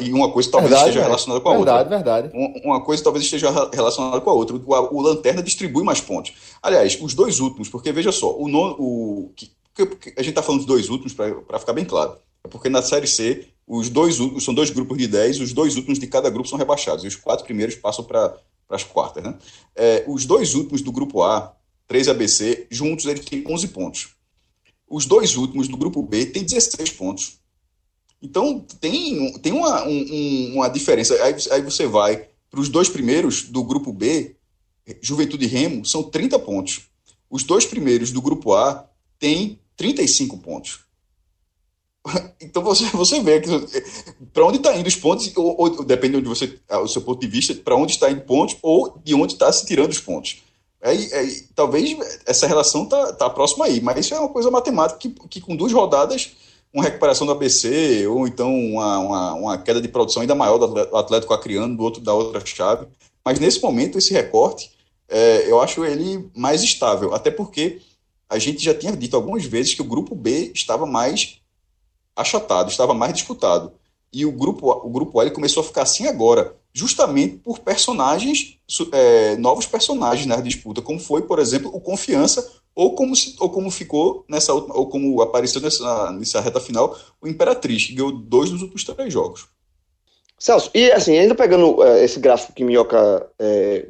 [0.00, 1.96] e uma coisa talvez verdade, esteja relacionada com a verdade, outra.
[1.96, 2.62] Verdade, verdade.
[2.66, 4.56] Uma, coisa talvez esteja relacionada com a outra.
[4.56, 6.32] O, o, lanterna distribui mais pontos.
[6.60, 10.42] Aliás, os dois últimos, porque veja só, o, nono, o que, que a gente está
[10.42, 12.16] falando dos dois últimos para ficar bem claro.
[12.42, 15.98] É porque na série C os dois são dois grupos de 10, os dois últimos
[15.98, 19.24] de cada grupo são rebaixados, e os quatro primeiros passam para as quartas.
[19.24, 19.34] Né?
[19.74, 21.54] É, os dois últimos do grupo A,
[21.88, 24.08] 3 ABC, juntos eles têm 11 pontos.
[24.88, 27.38] Os dois últimos do grupo B têm 16 pontos.
[28.22, 31.14] Então tem, tem uma, um, uma diferença.
[31.22, 34.36] Aí, aí você vai para os dois primeiros do grupo B,
[35.00, 36.88] Juventude e Remo, são 30 pontos.
[37.28, 40.85] Os dois primeiros do grupo A têm 35 pontos.
[42.40, 43.50] Então você, você vê que
[44.32, 47.02] para onde está indo os pontos, ou, ou depende de onde você, ah, o seu
[47.02, 49.98] ponto de vista, para onde está indo pontos ou de onde está se tirando os
[49.98, 50.42] pontos.
[50.80, 50.94] É,
[51.54, 55.40] talvez essa relação tá, tá próxima aí, mas isso é uma coisa matemática que, que
[55.40, 56.32] com duas rodadas,
[56.72, 60.96] uma recuperação do ABC, ou então uma, uma, uma queda de produção ainda maior do
[60.96, 62.86] Atlético Acreano, do outro da outra chave.
[63.24, 64.70] Mas nesse momento, esse recorte,
[65.08, 67.80] é, eu acho ele mais estável, até porque
[68.28, 71.40] a gente já tinha dito algumas vezes que o grupo B estava mais
[72.16, 73.72] achatado, estava mais disputado.
[74.12, 78.58] E o grupo, o grupo A começou a ficar assim agora, justamente por personagens,
[78.92, 83.50] é, novos personagens na disputa, como foi, por exemplo, o Confiança, ou como, se, ou
[83.50, 88.12] como ficou nessa última, ou como apareceu nessa, nessa reta final, o Imperatriz, que ganhou
[88.12, 89.48] dois dos últimos três jogos.
[90.38, 93.86] Celso, e assim, ainda pegando é, esse gráfico que Minhoca é,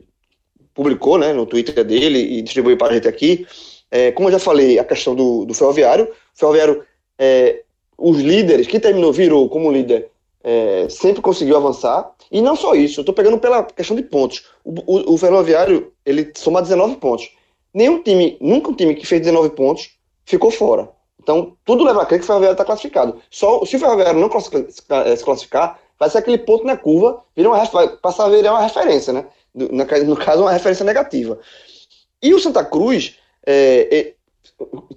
[0.72, 3.46] publicou né, no Twitter dele e distribuiu para a gente aqui,
[3.90, 6.84] é, como eu já falei, a questão do, do ferroviário, o ferroviário,
[7.18, 7.64] é,
[7.98, 10.10] os líderes, que terminou, virou como líder,
[10.42, 12.12] é, sempre conseguiu avançar.
[12.30, 14.44] E não só isso, eu estou pegando pela questão de pontos.
[14.64, 17.30] O, o, o, ferroviário, ele soma 19 pontos.
[17.72, 19.90] Nenhum time, nunca um time que fez 19 pontos
[20.24, 20.88] ficou fora.
[21.20, 23.20] Então, tudo leva a crer que o ferroviário está classificado.
[23.30, 27.64] Só se o ferroviário não se classificar, vai ser aquele ponto na curva, vira uma,
[27.64, 29.26] vai passar a virar uma referência, né?
[29.54, 31.38] No caso, uma referência negativa.
[32.22, 34.14] E o Santa Cruz, é, é,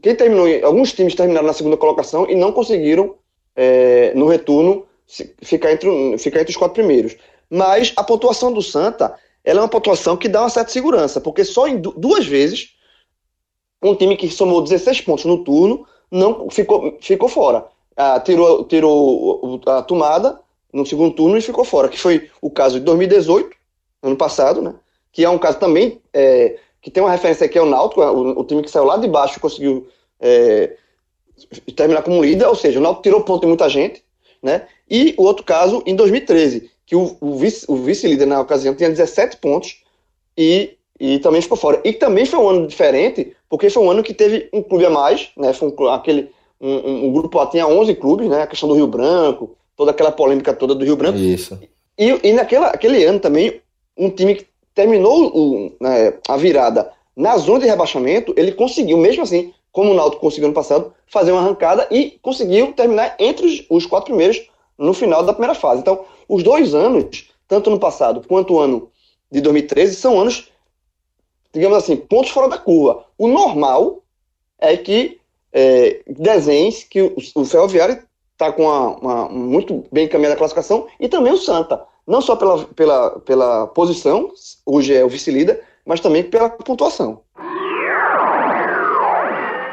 [0.01, 3.15] quem terminou, alguns times terminaram na segunda colocação e não conseguiram,
[3.55, 4.85] é, no retorno,
[5.41, 7.15] ficar entre, ficar entre os quatro primeiros.
[7.49, 11.43] Mas a pontuação do Santa ela é uma pontuação que dá uma certa segurança, porque
[11.43, 12.75] só em duas vezes
[13.81, 17.65] um time que somou 16 pontos no turno não ficou, ficou fora.
[17.95, 20.39] Ah, tirou, tirou a tomada
[20.71, 23.49] no segundo turno e ficou fora, que foi o caso de 2018,
[24.03, 24.75] ano passado, né?
[25.11, 28.39] Que é um caso também é, que tem uma referência aqui é o Náutico, o,
[28.39, 29.87] o time que saiu lá de baixo e conseguiu
[30.19, 30.75] é,
[31.75, 34.03] terminar como líder, ou seja, o Náutico tirou ponto de muita gente,
[34.41, 34.67] né?
[34.89, 39.37] E o outro caso em 2013, que o, o vice-líder vice na ocasião tinha 17
[39.37, 39.83] pontos
[40.37, 41.79] e, e também ficou fora.
[41.83, 44.89] E também foi um ano diferente, porque foi um ano que teve um clube a
[44.89, 45.53] mais, né?
[45.53, 48.41] Foi um, aquele um, um, grupo lá tinha 11 clubes, né?
[48.41, 51.19] A questão do Rio Branco, toda aquela polêmica toda do Rio Branco.
[51.19, 51.59] Isso.
[51.97, 53.61] E, e naquela, aquele ano também,
[53.97, 59.23] um time que terminou o, né, a virada na zona de rebaixamento, ele conseguiu, mesmo
[59.23, 63.65] assim, como o Náutico conseguiu no passado, fazer uma arrancada e conseguiu terminar entre os,
[63.69, 65.81] os, quatro primeiros no final da primeira fase.
[65.81, 68.89] Então, os dois anos, tanto no passado quanto o ano
[69.31, 70.49] de 2013, são anos,
[71.53, 73.05] digamos assim, pontos fora da curva.
[73.17, 74.01] O normal
[74.57, 75.19] é que
[75.51, 76.01] é,
[76.89, 78.01] que o, o Ferroviário
[78.31, 82.35] está com uma, uma, muito bem encaminhada a classificação e também o Santa não só
[82.35, 84.31] pela, pela, pela posição,
[84.65, 87.21] hoje é o vice-líder, mas também pela pontuação.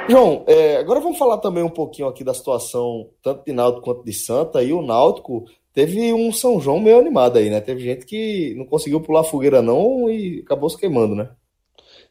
[0.07, 4.05] João, é, agora vamos falar também um pouquinho aqui da situação tanto de Náutico quanto
[4.05, 4.63] de Santa.
[4.63, 7.61] E o Náutico teve um São João meio animado aí, né?
[7.61, 11.31] Teve gente que não conseguiu pular fogueira não e acabou se queimando, né?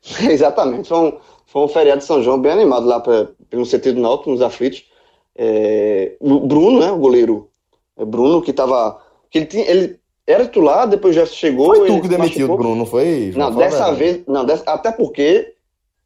[0.29, 3.93] Exatamente, foi um, foi um feriado de São João bem animado lá pra, pelo CT
[3.93, 4.85] do Náutico, nos aflitos.
[5.37, 7.49] É, o Bruno, né, o goleiro
[7.95, 8.99] é Bruno, que tava...
[9.29, 11.75] Que ele, tinha, ele era titular, depois o Jefferson chegou.
[11.75, 13.31] Foi tu que demitiu o Bruno, foi?
[13.35, 14.21] Não, dessa vez.
[14.27, 15.53] Não, dessa, até porque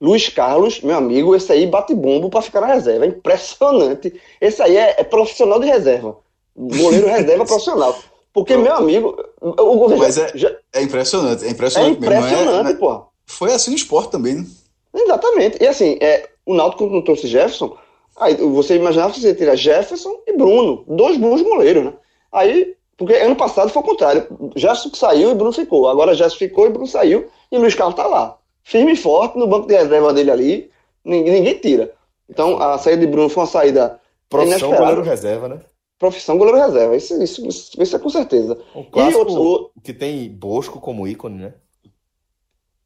[0.01, 3.05] Luiz Carlos, meu amigo, esse aí bate bombo para ficar na reserva.
[3.05, 4.13] É impressionante.
[4.39, 6.17] Esse aí é, é profissional de reserva.
[6.55, 7.97] Goleiro reserva profissional.
[8.33, 9.17] Porque, meu amigo.
[9.41, 11.45] O governo Mas é, já, é impressionante.
[11.45, 13.03] É impressionante, é impressionante, é, pô.
[13.25, 14.45] Foi assim no esporte também, né?
[14.93, 15.57] Exatamente.
[15.61, 17.77] E assim, é, o Náutico não trouxe Jefferson.
[18.17, 21.93] Aí você imaginava que você teria Jefferson e Bruno, dois bons goleiros, né?
[22.31, 24.27] Aí porque ano passado foi o contrário.
[24.57, 25.87] Gerson saiu e Bruno ficou.
[25.87, 28.37] Agora Gerson ficou e Bruno saiu e Luiz Carlos está lá.
[28.61, 30.71] Firme e forte no banco de reserva dele ali.
[31.05, 31.93] Ninguém, ninguém tira.
[32.29, 34.01] Então a saída de Bruno foi uma saída.
[34.27, 35.61] Profissão goleiro reserva, né?
[35.97, 36.97] Profissão goleiro reserva.
[36.97, 38.59] Isso, isso, isso, isso é com certeza.
[38.75, 41.53] Um clássico, e outro, que tem Bosco como ícone, né?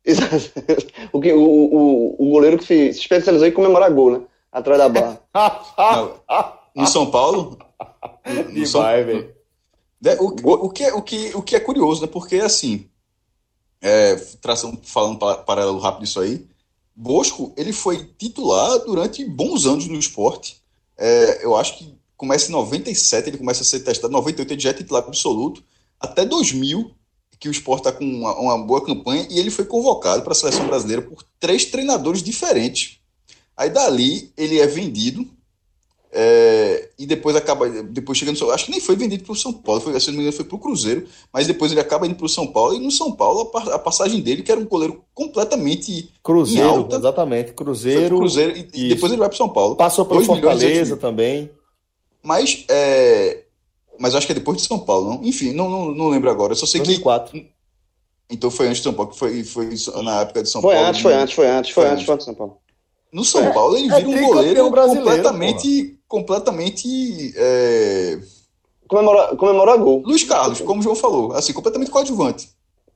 [1.11, 4.21] o, o, o, o goleiro que se especializou em comemorar gol, né?
[4.51, 5.19] Atrás da barra.
[6.75, 7.57] no São Paulo?
[8.53, 8.81] No São...
[8.81, 9.42] Vai, velho.
[10.03, 12.07] Né, o, o, que, é, o, que, o que é curioso, né?
[12.07, 12.89] Porque, assim,
[13.81, 16.45] é, traçando, falando paralelo rápido isso aí,
[16.93, 20.61] Bosco, ele foi titular durante bons anos no esporte.
[20.97, 24.69] É, eu acho que começa em 97, ele começa a ser testado, 98 ele já
[24.69, 25.63] é titular absoluto,
[25.99, 26.93] até 2000,
[27.39, 30.35] que o esporte está com uma, uma, boa campanha, e ele foi convocado para a
[30.35, 32.99] seleção brasileira por três treinadores diferentes.
[33.55, 35.29] Aí dali ele é vendido
[36.15, 39.81] é, e depois acaba, depois chegando, acho que nem foi vendido para o São Paulo,
[39.81, 42.27] foi, se não me engano, foi para o Cruzeiro, mas depois ele acaba indo para
[42.27, 45.03] o São Paulo, e no São Paulo a, a, passagem dele, que era um goleiro
[45.11, 48.17] completamente Cruzeiro, alta, exatamente, Cruzeiro.
[48.17, 49.75] Cruzeiro e, e, depois ele vai para o São Paulo.
[49.75, 51.49] Passou pelo Fortaleza também.
[52.21, 53.45] Mas, é,
[53.97, 55.23] mas acho que é depois de São Paulo, não?
[55.23, 56.53] Enfim, não, não, não lembro agora.
[56.53, 57.31] Eu só sei 2004.
[57.31, 57.53] que.
[58.29, 59.69] Então foi antes de São Paulo, que foi, foi
[60.03, 60.89] na época de São Foi Paulo.
[60.89, 62.57] antes, foi antes, foi antes, foi Foi antes, foi antes de São Paulo.
[63.13, 65.99] No São É, Paulo ele é vira um goleiro completamente.
[66.13, 67.33] Completamente.
[67.35, 68.19] é,
[68.87, 70.03] Comemora, comemora gol.
[70.05, 72.49] Luiz Carlos, como o João falou, assim, completamente coadjuvante.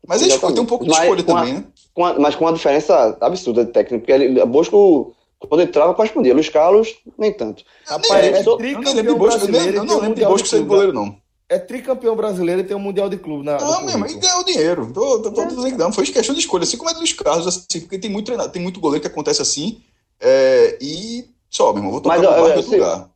[0.05, 1.63] Mas ele tem um pouco de Mas escolha com a- também, né?
[1.93, 5.15] Com a- mas com uma diferença absurda de técnico, porque ele, Bosco,
[5.49, 6.34] quando entrava, correspondia.
[6.36, 7.63] Luiz Carlos, nem tanto.
[7.88, 9.97] Rapaz, Nem- é sou- eu nem lembro de tricampeão Bosco, eu nem- brasileiro eu não
[9.97, 11.15] um lembro de Bosco ser goleiro, não.
[11.49, 13.55] É tricampeão brasileiro e tem um mundial de clube na.
[13.55, 14.91] Ah, no mesmo, e ganhou dinheiro.
[14.93, 15.91] Tô, tô, tô dizendo que não.
[15.91, 18.61] Foi questão de escolha, assim como é do Luiz Carlos, assim, porque tem muito tem
[18.61, 19.82] muito goleiro que acontece assim.
[20.20, 23.10] é, e só, meu irmão, vou tocar Mas, no é, se- lugar.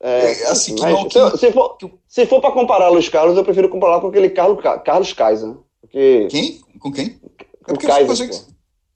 [0.00, 1.76] É, É, assim, que mas não- se, se for,
[2.06, 5.48] se for para comparar Luiz Carlos, eu prefiro comparar com aquele Carlos, Ca- Carlos Kaiser.
[5.48, 5.56] né?
[5.80, 6.60] Porque Quem?
[6.78, 7.18] Com quem?
[7.66, 8.46] É o Kaiser, você-.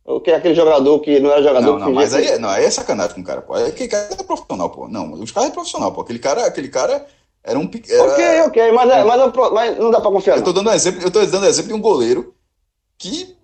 [0.05, 2.33] O que é aquele jogador que não era jogador Não, que não, mas aí, que-
[2.33, 3.57] é- não, aí é sacanagem com o cara, pô.
[3.57, 4.89] É Aquele cara é profissional, pô.
[4.89, 6.01] Não, os caras é profissional, pô.
[6.03, 7.07] Aquele cara, aquele cara
[7.43, 7.69] era um.
[7.89, 10.37] Era, Ok, ok, mas, é, mas, é mas não dá pra confiar.
[10.37, 12.35] Eu tô dando exemplo, eu tô dando exemplo de um goleiro
[12.99, 13.37] que,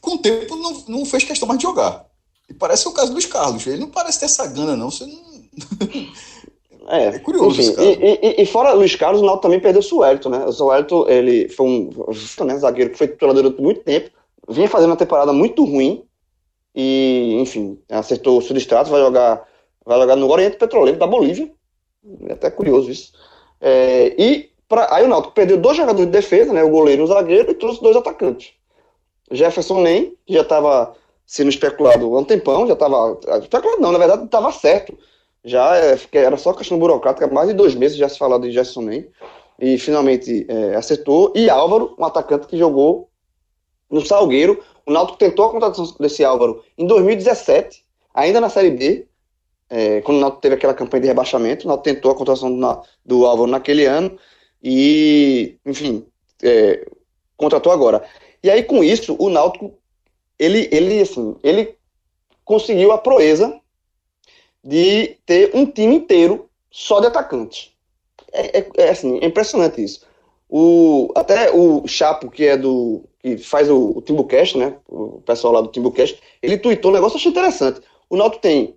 [0.00, 2.06] com o tempo, não, não fez questão mais de jogar.
[2.48, 3.66] E parece o caso do Luiz Carlos.
[3.66, 4.90] Ele não parece ter essa gana, não.
[4.90, 5.22] Você não.
[6.88, 7.86] É, É curioso Enfim, cara.
[7.88, 10.44] e, e- e fora Luiz Carlos, o Náutico também perdeu o Suelto, né?
[10.44, 11.90] O Suelto, ele foi um
[12.44, 14.10] né, zagueiro que foi titular durante muito tempo,
[14.48, 16.04] vinha fazendo uma temporada muito ruim
[16.74, 19.46] e, enfim, acertou o substrato, vai jogar,
[19.84, 21.50] vai jogar no Oriente Petroleiro da Bolívia.
[22.28, 23.12] É até curioso isso.
[23.60, 26.64] É, e pra, aí o Náutico perdeu dois jogadores de defesa, né?
[26.64, 28.50] O goleiro e o zagueiro, e trouxe dois atacantes.
[29.30, 30.94] Jefferson Nem, que já estava
[31.26, 33.18] sendo especulado há um tempão, já estava.
[33.40, 34.96] Especulado não, na verdade estava certo.
[35.44, 38.82] Já é, era só questão burocrática, mais de dois meses já se falava de Jefferson
[38.82, 39.08] Nem,
[39.58, 41.32] e finalmente é, acertou.
[41.34, 43.10] E Álvaro, um atacante que jogou
[43.90, 44.62] no Salgueiro.
[44.86, 49.06] O Náutico tentou a contratação desse Álvaro em 2017, ainda na Série B,
[49.70, 51.64] é, quando o Náutico teve aquela campanha de rebaixamento.
[51.64, 54.18] O Náutico tentou a contratação do, do Álvaro naquele ano
[54.62, 56.04] e, enfim,
[56.42, 56.84] é,
[57.36, 58.02] contratou agora.
[58.42, 59.78] E aí, com isso, o Náutico,
[60.42, 61.76] ele, ele, assim, ele
[62.44, 63.60] conseguiu a proeza
[64.64, 67.70] de ter um time inteiro só de atacantes.
[68.32, 70.04] É, é- é, assim, é impressionante isso.
[70.48, 73.04] O, até o Chapo, que é do.
[73.20, 74.76] que faz o, o Timbucast, né?
[74.88, 77.80] O pessoal lá do Timbucast, ele tweetou um negócio que eu achei interessante.
[78.10, 78.76] O Náutico tem.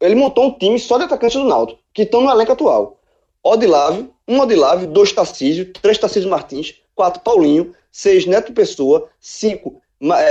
[0.00, 2.98] Ele montou um time só de atacantes do Náutico, que estão no elenco atual.
[3.42, 9.80] Odilávio, um Odilávio, dois Tarcísio, três Tarcísio Martins, quatro Paulinho, seis Neto Pessoa, cinco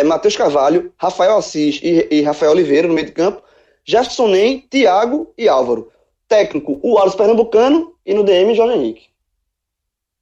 [0.05, 3.41] Matheus Carvalho, Rafael Assis e, e Rafael Oliveira no meio de campo,
[3.85, 5.91] Jefferson Nem, Thiago e Álvaro.
[6.27, 9.03] Técnico, o Aros Pernambucano e no DM, Jorge Henrique.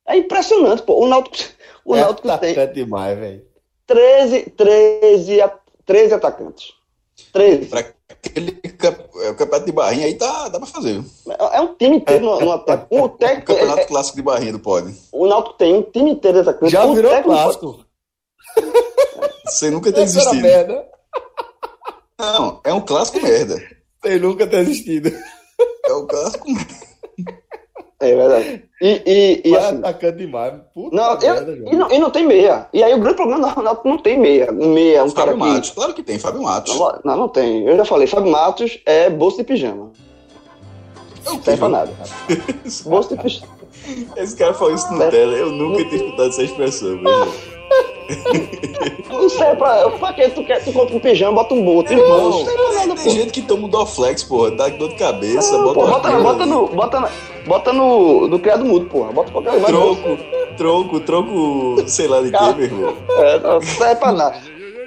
[0.08, 0.96] É impressionante, pô.
[1.04, 1.38] O Náutico,
[1.86, 3.46] o é Náutico tem atacante demais, velho.
[3.88, 6.74] 13, 13, a- 13 atacantes.
[7.34, 7.66] 13.
[7.68, 7.80] Pra
[8.10, 11.02] aquele é, o campeonato de barrinha aí tá, dá pra fazer.
[11.30, 12.88] É é um time inteiro no, no ataque.
[12.90, 14.94] O, O técnico, campeonato é- clássico de barrinha do Pod.
[15.12, 16.72] o Náutico tem um time inteiro de atacantes.
[16.72, 17.86] Já O virou técnico- clássico.
[19.52, 20.42] Você nunca Essa era existido.
[20.42, 20.86] merda.
[22.20, 23.62] Não, é um clássico merda.
[24.04, 25.12] Sem nunca ter existido.
[25.86, 26.46] É um clássico
[28.00, 28.64] É verdade.
[28.82, 30.54] E, e, e assim, atacante demais.
[30.74, 32.68] Puta não, eu- merda, e, não, e não tem meia.
[32.74, 34.52] E aí o grande problema é que o Náutico não tem meia.
[34.52, 35.52] Um meia, um cara Fábio que...
[35.54, 35.70] Matos.
[35.72, 36.76] Claro que tem, Fábio Matos.
[36.80, 37.68] Não, não, não tem.
[37.68, 39.92] Eu já falei, Fábio Matos é bolsa de pijama.
[41.24, 41.92] É Não quê, serve pra nada.
[42.86, 43.52] Bolsa de pijama.
[44.16, 45.10] Esse cara falou isso no É.
[45.12, 45.34] tela.
[45.34, 46.90] Eu nunca tinha escutado essa expressão.
[47.04, 47.34] velho.
[49.10, 49.90] Não serve pra.
[49.92, 50.64] Pra que tu quer?
[50.64, 51.92] Tu compra um pijama, bota um boto.
[51.94, 54.52] Irmão, não pra nada, Tem gente que toma um Dorflex, porra.
[54.52, 55.58] Dá dor de cabeça.
[55.58, 56.52] Pô, bota, bota, uma bota, ali.
[56.52, 56.68] no.
[56.68, 57.10] Bota, na-
[57.46, 59.12] bota no, no criado mudo, porra.
[59.12, 59.68] Bota qualquer lugar.
[59.68, 60.18] Tronco,
[60.58, 62.94] tronco, tronco, sei lá de quê, meu irmão.
[63.18, 64.36] É, não serve pra nada.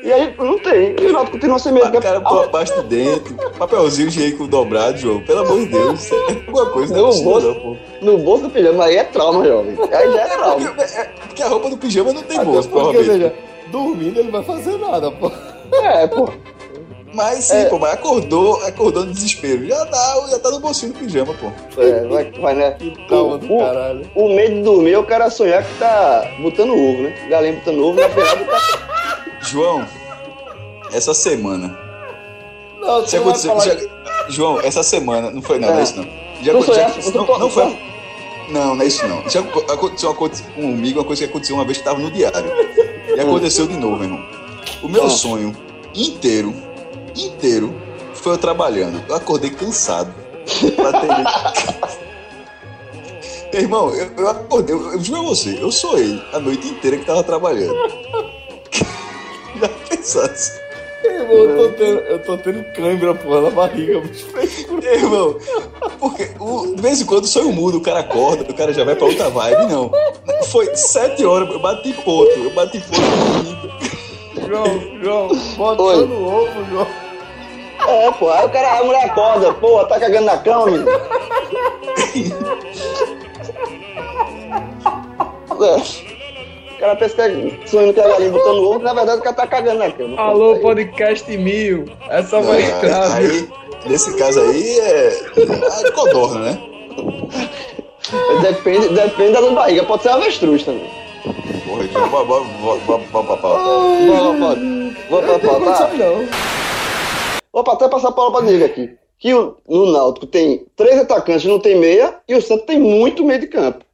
[0.04, 0.94] E aí, não tem.
[1.00, 4.46] E o Náutico continua sem meio O cara põe a pasta de dente, papelzinho higiênico
[4.46, 5.20] dobrado, João.
[5.22, 6.12] Pelo amor de Deus.
[6.12, 7.76] É alguma coisa, não Eu é vou- não, pô.
[8.02, 9.74] No bolso do pijama, aí é trauma, jovem.
[9.90, 10.68] Aí já é trauma.
[10.68, 13.18] Porque, é- porque a roupa do pijama não tem Até bolso, porque, provavelmente.
[13.18, 13.34] veja,
[13.72, 15.32] dormindo ele não vai fazer nada, pô.
[15.72, 16.28] É, pô.
[17.14, 17.64] Mas sim, É.
[17.66, 19.64] pô, mas acordou, acordou no desespero.
[19.66, 21.80] Já tá, já tá no bolsinho do pijama, pô.
[21.80, 22.72] É, vai, vai, né?
[22.72, 24.10] Que calma do O- caralho.
[24.14, 27.14] O medo de dormir é o cara sonhar que tá botando ovo, né?
[27.30, 29.23] Galinha botando ovo na beirada tá.
[29.44, 29.86] João,
[30.92, 31.78] essa semana.
[32.80, 33.76] Não, Já você aconteceu, já-
[34.28, 35.30] João, essa semana.
[35.30, 35.72] Não foi, não, É.
[35.72, 36.04] não é isso não.
[36.04, 36.10] Já
[36.52, 36.74] Tu aconteceu.
[36.74, 37.78] sonhaste- tu não, não foi.
[38.50, 39.28] Não, não é isso não.
[39.28, 42.10] Já aco- aconteceu uma coisa comigo, uma coisa que aconteceu uma vez que tava no
[42.10, 42.50] diário.
[43.16, 44.22] E aconteceu de novo, irmão.
[44.82, 45.10] O meu Ah.
[45.10, 45.54] sonho
[45.94, 46.54] inteiro,
[47.16, 47.74] inteiro,
[48.14, 49.02] foi eu trabalhando.
[49.08, 50.12] Eu acordei cansado.
[53.52, 56.66] Meu irmão, eu, eu acordei, eu, eu juro a você, eu sou ele a noite
[56.66, 57.76] inteira que tava trabalhando.
[59.60, 59.70] Já?
[61.04, 64.26] Eu tô tendo, eu tô tendo cãibra, porra, na barriga, bicho.
[64.82, 65.36] Irmão,
[65.98, 68.84] porque o, de vez em quando o sonho muda, o cara acorda, o cara já
[68.84, 69.66] vai pra outra vibe.
[69.66, 69.90] Não.
[70.50, 74.46] Foi sete horas, eu bati ponto, eu bati ponto.
[74.46, 76.86] João, João, botando o ovo, João.
[77.86, 80.90] É, pô, aí o cara, a mulher acorda, pô, tá cagando na cama, menino.
[85.64, 86.13] É.
[86.84, 89.36] O cara pensa que é sonhando que é galinha botando ovo, na verdade o cara
[89.36, 90.20] tá cagando na cama.
[90.20, 91.86] Alô, podcast mil.
[92.10, 93.14] Essa vai Não, entrar.
[93.14, 93.48] aí,
[93.86, 95.06] nesse caso aí é.
[95.34, 96.62] É de codorna, né?
[98.42, 100.86] Depende, depende da barriga, pode ser avestruz também.
[101.66, 103.78] Porra, então, bora, bora, bora, bora, bora pra pauta.
[107.50, 108.90] Vou, até passar a palavra pra Diego aqui.
[109.18, 113.24] Que o, no Náutico tem três atacantes, não tem meia, e o Santos tem muito
[113.24, 113.86] meio de campo.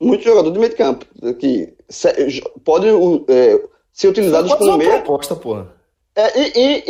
[0.00, 1.04] Muito jogador de meio de campo.
[1.40, 2.86] Que se- pode
[3.28, 3.60] é,
[3.92, 5.00] ser utilizados como meia.
[5.02, 5.72] proposta, porra.
[6.14, 6.84] É, e, e,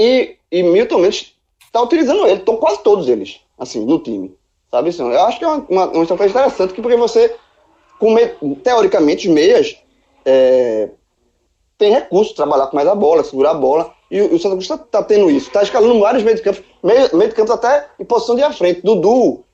[0.53, 1.35] e, e Milton Mendes
[1.73, 4.35] tá utilizando ele, estão quase todos eles, assim, no time.
[4.71, 7.35] Sabe assim, Eu acho que é uma, uma, uma estratégia interessante, que porque você,
[7.99, 9.77] com me- teoricamente, os meias
[10.25, 10.91] é,
[11.77, 13.93] tem recurso, trabalhar com mais a bola, segurar a bola.
[14.11, 15.49] E o, o Santa Cruz está tá tendo isso.
[15.49, 18.53] Está escalando vários meio de campo, meio, meio de campo até em posição de à
[18.53, 18.81] frente.
[18.83, 19.45] Dudu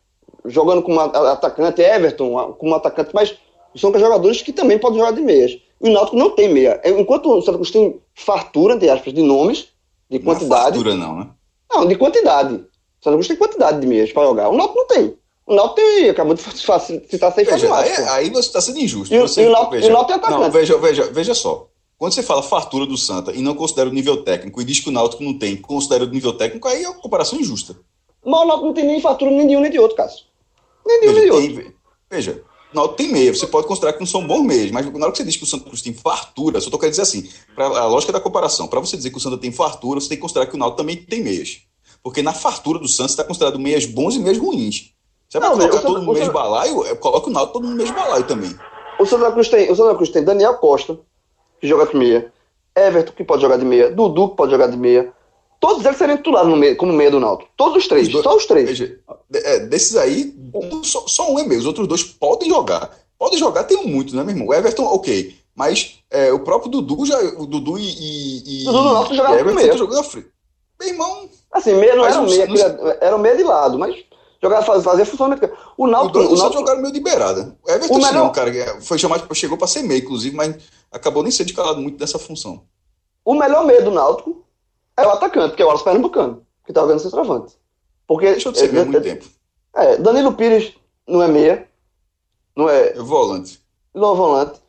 [0.45, 3.36] jogando como atacante, Everton como atacante, mas
[3.80, 5.52] são jogadores que também podem jogar de meias.
[5.80, 6.80] E o Náutico não tem meia.
[6.82, 9.68] É, Enquanto o Santa Cruz tem fartura, entre aspas, de nomes,
[10.10, 10.62] de Não é quantidade.
[10.78, 11.28] fartura, não, né?
[11.70, 12.54] Não, de quantidade.
[12.54, 12.64] O
[13.04, 14.48] Santa Cruz tem quantidade de meias para jogar.
[14.48, 15.14] O Náutico não tem.
[15.46, 19.14] O Náutico tem, acabou de citar seis Veja, aí, aí você está sendo injusto.
[19.14, 20.40] E o- Você- e o Náutico- Náutico é atacante.
[20.40, 21.68] Não, veja, veja, veja só.
[21.98, 24.88] Quando você fala fartura do Santa e não considera o nível técnico e diz que
[24.88, 27.76] o Náutico não tem, considera o nível técnico, aí é uma comparação injusta.
[28.24, 30.24] Mas o Náutico não tem nem fartura nem de um nem de outro, Cássio.
[30.86, 31.62] Nem de um nem de outro.
[31.62, 31.74] tem,
[32.10, 32.42] veja,
[32.74, 35.18] Náutico tem meia, você pode considerar que não são bons meias, mas na hora que
[35.18, 37.86] você diz que o Santa Cruz tem fartura, só tô querendo dizer assim, pra, a
[37.86, 40.46] lógica da comparação, para você dizer que o Santa tem fartura, você tem que considerar
[40.46, 41.62] que o Náutico também tem meias.
[42.02, 44.90] Porque na fartura do Santos está considerado meias bons e meias ruins.
[45.28, 47.94] Você vai colocar todo Santa- no mesmo Santa- balaio, coloca o Náutico todo no mesmo
[47.94, 48.54] balaio também.
[49.00, 50.98] O Santa Cruz tem, o Santa Cruz tem Daniel Costa,
[51.60, 52.32] que joga de meia.
[52.76, 53.90] Everton, que pode jogar de meia.
[53.90, 55.12] Dudu, que pode jogar de meia.
[55.66, 57.50] Todos eles seriam titulares no meio, como meia do Náutico.
[57.56, 58.68] Todos os três, Os dois- só os três.
[58.68, 58.98] Veja,
[59.30, 61.58] de- é, desses aí, um- só, só um é meu.
[61.58, 62.90] Os outros dois podem jogar.
[63.18, 64.48] Podem jogar, tem muito, né, meu irmão?
[64.48, 65.34] O Everton, ok.
[65.54, 67.18] Mas é, o próprio Dudu já.
[67.38, 67.82] O Dudu e.
[67.82, 69.64] e, e Dudu no Náutico jogava Everton meia.
[69.66, 70.28] estão jogando à frente.
[70.80, 73.96] Meu irmão, Assim, meia não era meia, não- aquele- era um meia de lado, mas
[74.42, 75.50] jogava, fazia, fazia funcionamento.
[75.78, 77.56] O Náutico, o Santos Náutico, jogaram meio de beirada.
[77.66, 80.34] O Everton O melhor- é um cara é- foi chamado, chegou para ser meio, inclusive,
[80.36, 80.56] mas
[80.92, 82.62] acabou nem sendo escalado muito dessa função.
[83.24, 84.43] o melhor meia do Náutico
[84.97, 87.55] é o atacante, que é o Alas Pernambucano, que tá jogando centroavante.
[88.07, 89.24] Porque Deixou de ser meio há muito tempo.
[89.76, 90.74] é, Danilo Pires
[91.07, 91.68] não é meia,
[92.57, 93.61] não é É volante.
[93.95, 94.61] não é volante.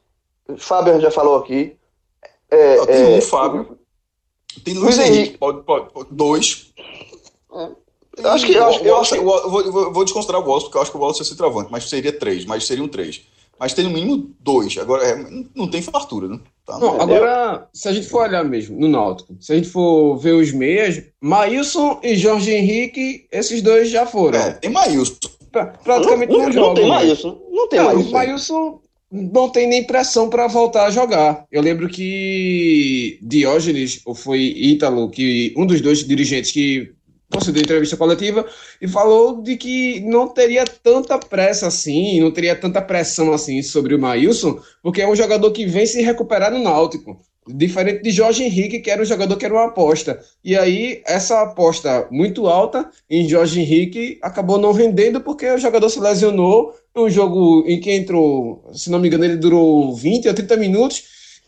[0.57, 1.75] Fábio já falou aqui.
[2.51, 3.77] É, Ó, tem é, um Fábio.
[4.63, 5.37] Tem Luiz Luiz Henrique, Henrique.
[5.37, 6.71] pode, pode, pode- dois.
[8.17, 10.41] Eu acho que- eu acho- eu Wallace- acho eu vou, eu vou- eu vou desconsiderar
[10.41, 12.65] o Wallace, porque eu acho que o Wallace ia ser travante, mas seria três, mas
[12.65, 13.23] seriam três.
[13.59, 14.77] Mas tem no mínimo dois.
[14.77, 15.25] Agora, é,
[15.55, 16.39] não tem fartura, né?
[16.65, 20.17] Tá, Não, agora, se a gente for olhar mesmo no Náutico, se a gente for
[20.17, 24.39] ver os meias, Maílson e Jorge Henrique, esses dois já foram.
[24.39, 25.15] É, tem Maílson.
[25.51, 26.87] Pra- praticamente não, não, não, jogam.
[26.87, 27.41] não tem isso.
[27.51, 28.11] Não tem Não, isso.
[28.11, 28.79] Maílson
[29.11, 31.45] não tem nem pressão para voltar a jogar.
[31.51, 36.91] Eu lembro que Diógenes, ou foi Ítalo, que um dos dois dirigentes que
[37.31, 38.45] concedeu entrevista coletiva
[38.81, 43.95] e falou de que não teria tanta pressa assim, não teria tanta pressão assim sobre
[43.95, 47.17] o Maílson, porque é um jogador que vem se recuperar no Náutico.
[47.47, 50.19] Diferente de Jorge Henrique, que era um jogador que era uma aposta.
[50.43, 55.89] E aí, essa aposta muito alta em Jorge Henrique acabou não rendendo porque o jogador
[55.89, 56.73] se lesionou.
[56.95, 61.03] Um jogo em que entrou, se não me engano, ele durou 20 ou 30 minutos.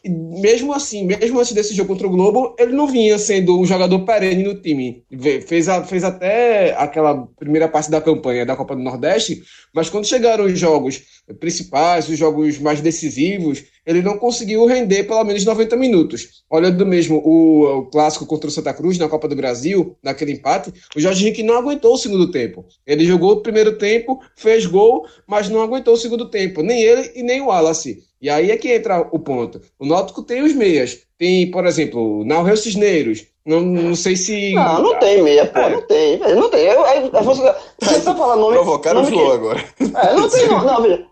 [0.06, 4.06] Mesmo assim, mesmo antes desse jogo contra o Globo, ele não vinha sendo um jogador
[4.06, 5.04] perene no time.
[5.46, 9.42] Fez, a- fez até aquela primeira parte da campanha da Copa do Nordeste,
[9.74, 11.02] mas quando chegaram os jogos
[11.40, 16.44] principais, os jogos mais decisivos, ele não conseguiu render pelo menos 90 minutos.
[16.50, 20.74] Olhando mesmo o, o clássico contra o Santa Cruz na Copa do Brasil, naquele empate,
[20.96, 22.66] o Jorge Henrique não aguentou o segundo tempo.
[22.86, 26.62] Ele jogou o primeiro tempo, fez gol, mas não aguentou o segundo tempo.
[26.62, 28.00] Nem ele e nem o Wallace.
[28.22, 29.62] E aí é que entra o ponto.
[29.80, 30.98] O Náutico tem os meias.
[31.20, 33.26] Tem, por exemplo, Naurel Cisneiros.
[33.46, 34.54] Não, não sei se.
[34.54, 35.60] Não, não tem meia, pô.
[35.60, 35.70] É.
[35.70, 36.36] Não tem, velho.
[36.36, 36.62] Não tem.
[36.66, 38.56] Eu, eu, eu, você, você tá falando nome.
[38.56, 39.64] Provocaram o que- agora.
[39.80, 41.06] É, não tem, não, não, veja.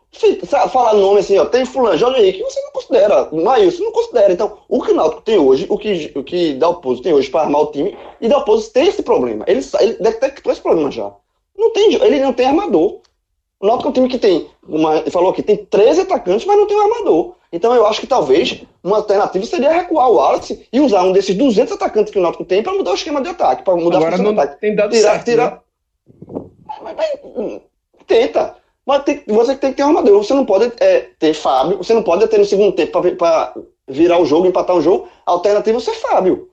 [0.72, 4.32] Falar nome assim, ó, tem fulano, Jorge Henrique, você não considera, Maílson não considera.
[4.32, 7.41] Então, o que o Náutico tem hoje, o que, o que Dalpozo tem hoje para
[7.41, 9.43] armar o time, e Dalpozo tem esse problema.
[9.47, 11.11] Ele, ele detectou esse problema já.
[11.57, 12.99] Não tem, ele não tem armador.
[13.59, 16.57] O O Náutico é um time que tem, uma, falou aqui, tem 13 atacantes, mas
[16.57, 17.36] não tem um armador.
[17.51, 21.36] Então eu acho que talvez uma alternativa seria recuar o Wallace e usar um desses
[21.36, 24.16] 200 atacantes que o Náutico tem para mudar o esquema de ataque, para mudar Agora
[24.16, 24.61] a função não de ataque.
[24.61, 25.26] tem dado Tirar, certo.
[25.26, 26.41] tirar, né?
[26.84, 27.61] mas, mas, hum,
[28.05, 28.55] tenta.
[28.86, 30.23] Mas tem- você tem que ter um armador.
[30.23, 33.53] Você não pode é, ter Fábio, você não pode ter no segundo tempo para
[33.88, 35.07] virar o jogo, empatar o jogo.
[35.25, 36.49] A alternativa é ser Fábio.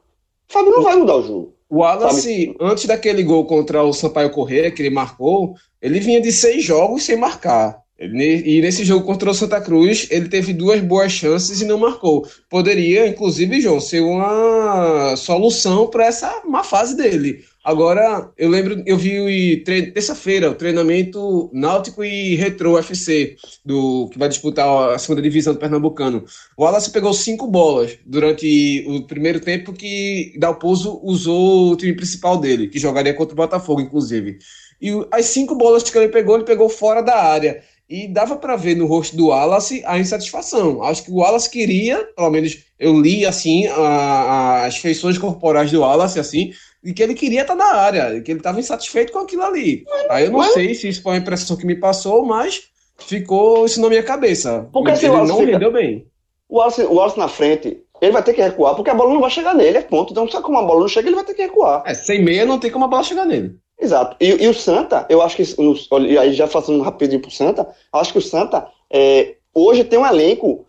[0.48, 1.54] Fábio não vai mudar o jogo.
[1.68, 6.30] O Wallace, antes daquele gol contra o Sampaio Corrêa, que ele marcou, ele vinha de
[6.30, 7.80] seis jogos sem marcar.
[7.98, 11.78] Ele- E nesse jogo contra o Santa Cruz, ele teve duas boas chances e não
[11.78, 12.26] marcou.
[12.50, 17.44] Poderia, inclusive, João, ser uma solução para essa má fase dele.
[17.64, 24.28] Agora, eu lembro, eu vi terça-feira o treinamento Náutico e Retro FC, do, que vai
[24.28, 26.24] disputar a segunda divisão do Pernambucano.
[26.56, 32.36] O Wallace pegou cinco bolas durante o primeiro tempo que Dalpozo usou o time principal
[32.36, 34.38] dele, que jogaria contra o Botafogo, inclusive.
[34.80, 37.62] E as cinco bolas que ele pegou, ele pegou fora da área.
[37.94, 40.82] E dava para ver no rosto do Wallace a insatisfação.
[40.82, 45.80] Acho que o Wallace queria, pelo menos eu li assim, a- as feições corporais do
[45.80, 49.42] Wallace, assim, e que ele queria estar na área, que ele estava insatisfeito com aquilo
[49.42, 49.84] ali.
[50.08, 52.62] Aí eu não mas- sei se isso foi a impressão que me passou, mas
[52.98, 54.68] ficou isso na minha cabeça.
[54.72, 56.06] Porque se o ele não fica- rendeu bem.
[56.48, 59.20] O Wallace, o Wallace na frente, ele vai ter que recuar, porque a bola não
[59.20, 60.12] vai chegar nele, é ponto.
[60.12, 61.82] Então, só como a bola não chega, ele vai ter que recuar.
[61.86, 63.54] É, sem meia não tem como a bola chegar nele.
[63.80, 64.16] Exato.
[64.20, 65.74] E, e o Santa, eu acho que, no-
[66.20, 70.64] aí já passando rapidinho pro Santa, acho que o Santa é, hoje tem um elenco,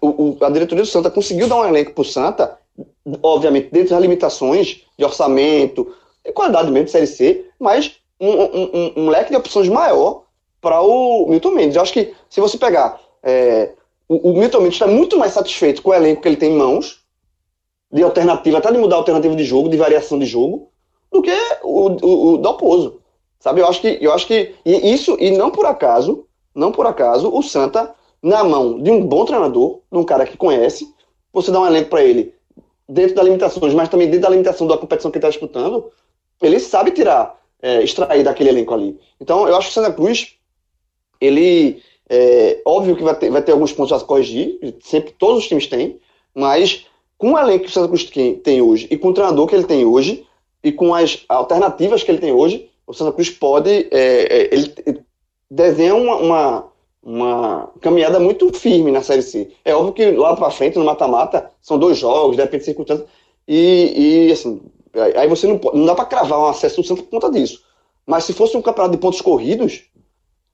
[0.00, 0.08] o-
[0.40, 2.58] o- a diretoria do Santa conseguiu dar um elenco pro Santa,
[3.22, 5.92] obviamente dentro das limitações de orçamento,
[6.24, 10.24] de qualidade mesmo de Série C, mas um, um- um- um leque de opções maior
[10.60, 11.76] para o Milton Mendes.
[11.76, 13.72] Eu acho que se você pegar, é,
[14.08, 16.56] o, o Milton Mendes está muito mais satisfeito com o elenco que ele tem em
[16.56, 17.00] mãos,
[17.92, 20.70] de alternativa, até de mudar a alternativa de jogo, de variação de jogo,
[21.10, 23.00] do que o, o, o Dalpozo.
[23.40, 26.86] Sabe, eu acho que, eu acho que e isso, e não por acaso, não por
[26.86, 30.92] acaso, o Santa, na mão de um bom treinador, de um cara que conhece,
[31.32, 32.34] você dá um elenco para ele,
[32.88, 35.90] dentro das limitações, mas também dentro da limitação da competição que ele está disputando,
[36.42, 38.98] ele sabe tirar, é, extrair daquele elenco ali.
[39.20, 40.34] Então, eu acho que o Santa Cruz,
[41.20, 45.48] ele, é, óbvio que vai ter, vai ter alguns pontos a corrigir, sempre todos os
[45.48, 46.00] times têm,
[46.34, 46.86] mas
[47.16, 49.54] com o elenco que o Santa Cruz tem, tem hoje, e com o treinador que
[49.54, 50.26] ele tem hoje,
[50.62, 55.04] e com as alternativas que ele tem hoje, o Santa Cruz pode, é, é, ele
[55.50, 59.50] desenha uma, uma, uma caminhada muito firme na Série C.
[59.64, 63.08] É óbvio que lá para frente, no mata-mata, são dois jogos, depende de circunstâncias,
[63.46, 64.60] e, e assim,
[65.16, 67.62] aí você não, pode, não dá para cravar um acesso do Santa por conta disso.
[68.06, 69.84] Mas se fosse um campeonato de pontos corridos,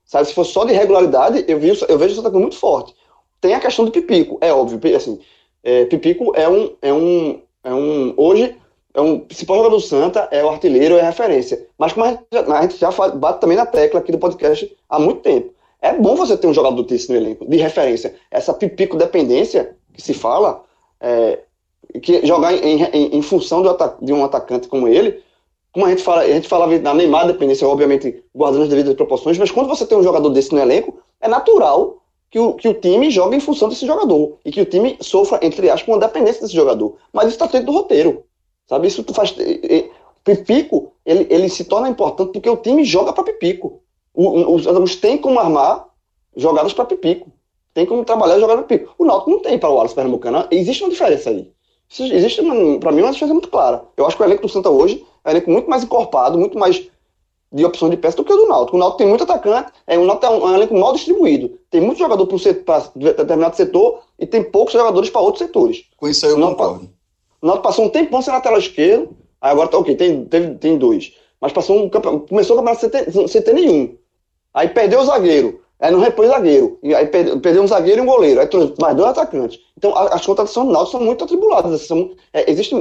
[0.05, 2.93] sabe, se fosse só de regularidade, eu, vi, eu vejo o Santa Cruz muito forte.
[3.39, 5.19] Tem a questão do Pipico, é óbvio, assim,
[5.63, 8.55] é, Pipico é um, é um, é um, hoje,
[8.95, 11.67] é um principal jogador do Santa, é o artilheiro, é a referência.
[11.77, 14.17] Mas como a gente, já, a gente já fala- bate também na tecla aqui do
[14.17, 15.53] podcast há muito tempo.
[15.81, 18.15] É bom você ter um jogador desse no elenco, de referência.
[18.31, 20.63] Essa pipico dependência que se fala,
[20.99, 21.39] é,
[22.01, 23.61] que jogar em, em, em função
[24.01, 25.21] de um, atacante como ele,
[25.71, 29.37] como a gente fala, a gente falava na Neymar dependência, obviamente guardando as devidas proporções,
[29.37, 31.97] mas quando você tem um jogador desse no elenco, é natural
[32.31, 35.39] que o, que o time jogue em função desse jogador e que o time sofra,
[35.41, 36.97] entre aspas, uma dependência desse jogador.
[37.13, 38.23] Mas isso está dentro do roteiro.
[38.67, 39.33] Sabe, isso tu faz.
[40.23, 43.81] Pipico, ele, ele se torna importante porque o time joga para Pipico.
[44.13, 45.85] O- Os Santa tem como armar
[46.35, 47.31] jogadas para Pipico.
[47.73, 48.95] Tem como trabalhar jogadas para Pipico.
[48.97, 50.47] O Náutico não tem para o Wallace Pernambucano.
[50.49, 51.51] Existe uma diferença aí.
[51.99, 52.41] Existe,
[52.79, 53.83] para mim, uma diferença muito clara.
[53.95, 56.57] Eu acho que o elenco do Santa hoje é um elenco muito mais encorpado, muito
[56.57, 56.87] mais
[57.53, 58.75] de opção de peça do que o do Náutico.
[58.75, 61.59] O Náutico tem muito atacante, é, o Náutico é um, é um elenco mal distribuído.
[61.69, 65.83] Tem muito jogador para determinado setor e tem poucos jogadores para outros setores.
[65.95, 66.89] Com isso aí eu Não, concordo.
[67.45, 70.79] O Náutico passou um tempão sem lateral esquerdo, aí agora tá ok, tem, teve, tem
[70.79, 71.13] dois.
[71.39, 73.95] Mas passou um começou o campeonato sem ter, sem ter nenhum.
[74.51, 78.01] Aí perdeu o zagueiro, aí não repôs zagueiro, e aí perdeu, perdeu um zagueiro e
[78.01, 79.59] um goleiro, aí trouxe mais dois atacantes.
[79.77, 81.71] Então a- as contratações do Náutico são muito atribuladas.
[81.71, 82.73] assim, São, é, existe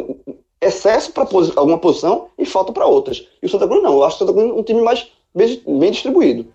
[0.63, 1.25] excesso para
[1.57, 3.29] alguma posição e falta para outras.
[3.43, 5.91] E o Santa Cruz não, eu acho o Santa Cruz um time mais bem, bem
[5.91, 6.47] distribuído.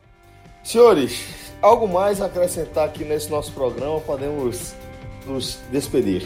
[0.64, 1.22] Senhores,
[1.62, 4.00] algo mais a acrescentar aqui nesse nosso programa?
[4.00, 4.74] Podemos
[5.28, 6.24] nos despedir.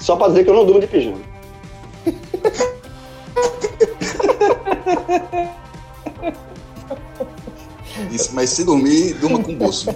[0.00, 1.18] Só para dizer que eu não durmo de pijama.
[8.10, 9.94] Isso, mas se dormir, durma com bolso.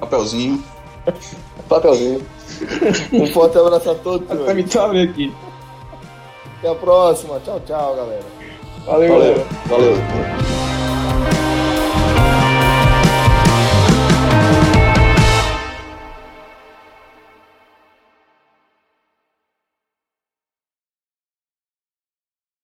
[0.00, 0.62] Papelzinho.
[1.68, 2.22] Papelzinho.
[3.12, 4.92] Um forte abraço a todos, Pra senhores.
[4.92, 5.34] me aqui.
[6.58, 7.38] Até a próxima.
[7.40, 8.22] Tchau, tchau, galera.
[8.86, 9.34] Valeu, Valeu.
[9.34, 9.46] galera.
[9.68, 10.55] Valeu.